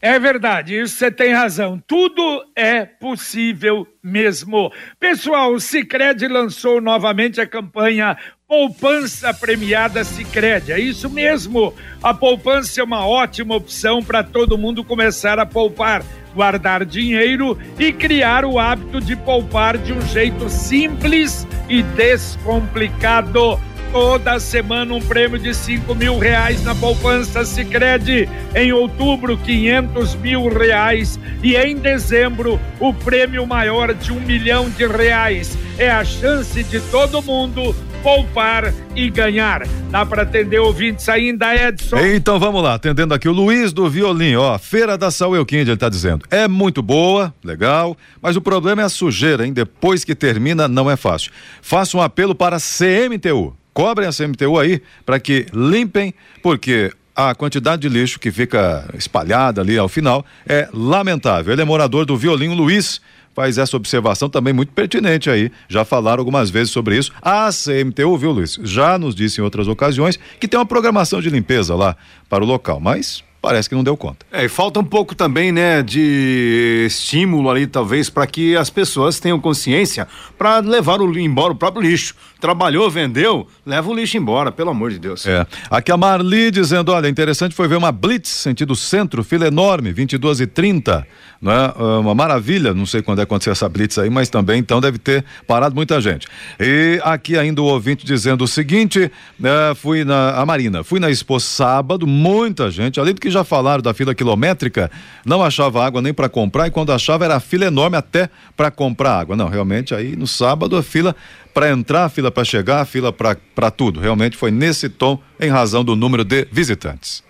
É 0.01 0.17
verdade, 0.19 0.79
isso 0.79 0.95
você 0.95 1.11
tem 1.11 1.31
razão. 1.31 1.81
Tudo 1.85 2.43
é 2.55 2.85
possível 2.85 3.87
mesmo. 4.03 4.71
Pessoal, 4.99 5.53
o 5.53 5.59
Cicred 5.59 6.27
lançou 6.27 6.81
novamente 6.81 7.39
a 7.39 7.45
campanha 7.45 8.17
Poupança 8.47 9.31
Premiada 9.31 10.03
Cicred. 10.03 10.71
É 10.71 10.79
isso 10.79 11.07
mesmo. 11.07 11.73
A 12.01 12.15
poupança 12.15 12.81
é 12.81 12.83
uma 12.83 13.05
ótima 13.05 13.55
opção 13.55 14.01
para 14.01 14.23
todo 14.23 14.57
mundo 14.57 14.83
começar 14.83 15.37
a 15.37 15.45
poupar, 15.45 16.03
guardar 16.37 16.85
dinheiro 16.85 17.57
e 17.79 17.91
criar 17.91 18.45
o 18.45 18.59
hábito 18.59 19.01
de 19.01 19.15
poupar 19.15 19.75
de 19.75 19.91
um 19.91 20.01
jeito 20.01 20.47
simples 20.49 21.47
e 21.67 21.81
descomplicado. 21.81 23.59
Toda 23.91 24.39
semana 24.39 24.93
um 24.93 25.01
prêmio 25.01 25.39
de 25.39 25.55
cinco 25.55 25.95
mil 25.95 26.19
reais 26.19 26.63
na 26.63 26.75
poupança 26.75 27.43
Sicredi. 27.43 28.29
Em 28.53 28.71
outubro, 28.71 29.35
quinhentos 29.37 30.13
mil 30.13 30.47
reais 30.47 31.19
e 31.41 31.55
em 31.55 31.75
dezembro 31.75 32.59
o 32.79 32.93
prêmio 32.93 33.47
maior 33.47 33.93
de 33.95 34.11
um 34.11 34.19
milhão 34.19 34.69
de 34.69 34.85
reais. 34.85 35.57
É 35.79 35.89
a 35.89 36.05
chance 36.05 36.63
de 36.65 36.79
todo 36.91 37.23
mundo 37.23 37.75
poupar 38.07 38.73
e 38.95 39.09
ganhar. 39.09 39.67
Dá 39.89 40.05
para 40.05 40.21
atender 40.21 40.59
ouvintes 40.59 41.09
ainda, 41.09 41.53
Edson? 41.53 41.97
Então 41.97 42.39
vamos 42.39 42.63
lá, 42.63 42.75
atendendo 42.75 43.13
aqui 43.13 43.27
o 43.27 43.33
Luiz 43.33 43.73
do 43.73 43.89
Violim, 43.89 44.33
ó, 44.37 44.57
Feira 44.57 44.97
da 44.97 45.11
Saúl 45.11 45.35
Elquinde, 45.35 45.71
ele 45.71 45.77
tá 45.77 45.89
dizendo, 45.89 46.23
é 46.31 46.47
muito 46.47 46.81
boa, 46.81 47.33
legal, 47.43 47.97
mas 48.21 48.37
o 48.37 48.41
problema 48.41 48.81
é 48.81 48.85
a 48.85 48.89
sujeira, 48.89 49.45
hein? 49.45 49.51
Depois 49.51 50.05
que 50.05 50.15
termina, 50.15 50.69
não 50.69 50.89
é 50.89 50.95
fácil. 50.95 51.33
Faço 51.61 51.97
um 51.97 52.01
apelo 52.01 52.33
para 52.33 52.55
a 52.55 52.59
CMTU, 52.61 53.53
cobrem 53.73 54.07
a 54.07 54.13
CMTU 54.13 54.57
aí 54.57 54.81
para 55.05 55.19
que 55.19 55.45
limpem, 55.53 56.13
porque 56.41 56.93
a 57.13 57.35
quantidade 57.35 57.81
de 57.81 57.89
lixo 57.89 58.21
que 58.21 58.31
fica 58.31 58.87
espalhada 58.93 59.59
ali 59.59 59.77
ao 59.77 59.89
final 59.89 60.25
é 60.47 60.69
lamentável. 60.71 61.51
Ele 61.51 61.61
é 61.61 61.65
morador 61.65 62.05
do 62.05 62.15
Violinho 62.15 62.53
Luiz, 62.53 63.01
faz 63.37 63.59
essa 63.59 63.77
observação 63.77 64.27
também 64.27 64.51
muito 64.51 64.71
pertinente 64.71 65.29
aí. 65.29 65.51
Já 65.69 65.85
falaram 65.85 66.21
algumas 66.21 66.49
vezes 66.49 66.71
sobre 66.71 66.97
isso. 66.97 67.11
A 67.21 67.49
CMTU, 67.51 68.17
viu, 68.17 68.31
Luiz? 68.31 68.59
Já 68.63 68.97
nos 68.97 69.13
disse 69.13 69.39
em 69.39 69.43
outras 69.43 69.67
ocasiões 69.67 70.17
que 70.39 70.47
tem 70.47 70.59
uma 70.59 70.65
programação 70.65 71.21
de 71.21 71.29
limpeza 71.29 71.75
lá 71.75 71.95
para 72.27 72.43
o 72.43 72.47
local, 72.47 72.79
mas 72.79 73.23
parece 73.41 73.69
que 73.69 73.75
não 73.75 73.83
deu 73.83 73.95
conta. 73.95 74.25
É, 74.31 74.45
e 74.45 74.49
falta 74.49 74.79
um 74.79 74.83
pouco 74.83 75.15
também, 75.15 75.51
né, 75.51 75.81
de 75.81 76.85
estímulo 76.87 77.49
ali, 77.49 77.67
talvez, 77.67 78.09
para 78.09 78.25
que 78.27 78.55
as 78.55 78.69
pessoas 78.69 79.19
tenham 79.19 79.39
consciência 79.39 80.07
para 80.37 80.59
levar 80.59 81.01
o 81.01 81.17
embora 81.17 81.53
o 81.53 81.55
próprio 81.55 81.81
lixo. 81.81 82.15
Trabalhou, 82.39 82.89
vendeu, 82.89 83.47
leva 83.65 83.89
o 83.89 83.95
lixo 83.95 84.17
embora, 84.17 84.51
pelo 84.51 84.69
amor 84.69 84.91
de 84.91 84.99
Deus. 84.99 85.25
É. 85.25 85.45
Aqui 85.71 85.91
a 85.91 85.97
Marli 85.97 86.51
dizendo: 86.51 86.91
olha, 86.91 87.07
interessante 87.07 87.55
foi 87.55 87.67
ver 87.67 87.77
uma 87.77 87.91
Blitz 87.91 88.29
sentido 88.29 88.75
centro, 88.75 89.23
fila 89.23 89.47
enorme, 89.47 89.91
22 89.91 90.41
e 90.41 90.47
30. 90.47 91.07
Não 91.41 91.51
é? 91.51 91.73
Uma 91.99 92.15
maravilha, 92.15 92.73
não 92.73 92.85
sei 92.85 93.01
quando 93.01 93.19
é 93.19 93.23
acontecer 93.23 93.51
essa 93.51 93.69
Blitz 93.69 93.97
aí, 93.97 94.09
mas 94.09 94.29
também 94.29 94.59
então 94.59 94.81
deve 94.81 94.97
ter 94.97 95.23
parado 95.45 95.75
muita 95.75 96.01
gente. 96.01 96.27
E 96.59 96.99
aqui 97.03 97.37
ainda 97.37 97.61
o 97.61 97.65
ouvinte 97.65 98.05
dizendo 98.05 98.43
o 98.43 98.47
seguinte: 98.47 99.11
é, 99.43 99.75
fui 99.75 100.03
na 100.03 100.31
a 100.31 100.45
Marina, 100.45 100.83
fui 100.83 100.99
na 100.99 101.09
Expo 101.09 101.39
sábado, 101.39 102.05
muita 102.05 102.69
gente, 102.69 102.99
além 102.99 103.13
do 103.13 103.21
que 103.21 103.26
já 103.31 103.43
falaram 103.43 103.81
da 103.81 103.93
fila 103.93 104.13
quilométrica, 104.13 104.91
não 105.25 105.43
achava 105.43 105.85
água 105.85 106.01
nem 106.01 106.13
para 106.13 106.29
comprar 106.29 106.67
e 106.67 106.71
quando 106.71 106.91
achava 106.91 107.25
era 107.25 107.39
fila 107.39 107.65
enorme 107.65 107.97
até 107.97 108.29
para 108.55 108.71
comprar 108.71 109.19
água. 109.19 109.35
Não, 109.35 109.47
realmente 109.47 109.93
aí 109.93 110.15
no 110.15 110.27
sábado 110.27 110.75
a 110.75 110.83
fila 110.83 111.15
para 111.53 111.69
entrar, 111.69 112.05
a 112.05 112.09
fila 112.09 112.31
para 112.31 112.43
chegar, 112.43 112.81
a 112.81 112.85
fila 112.85 113.11
para 113.11 113.71
tudo. 113.71 113.99
Realmente 113.99 114.37
foi 114.37 114.51
nesse 114.51 114.89
tom 114.89 115.21
em 115.39 115.49
razão 115.49 115.83
do 115.83 115.95
número 115.95 116.23
de 116.23 116.47
visitantes. 116.51 117.23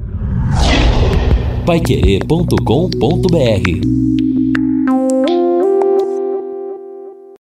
paiquerê.com.br 1.71 4.30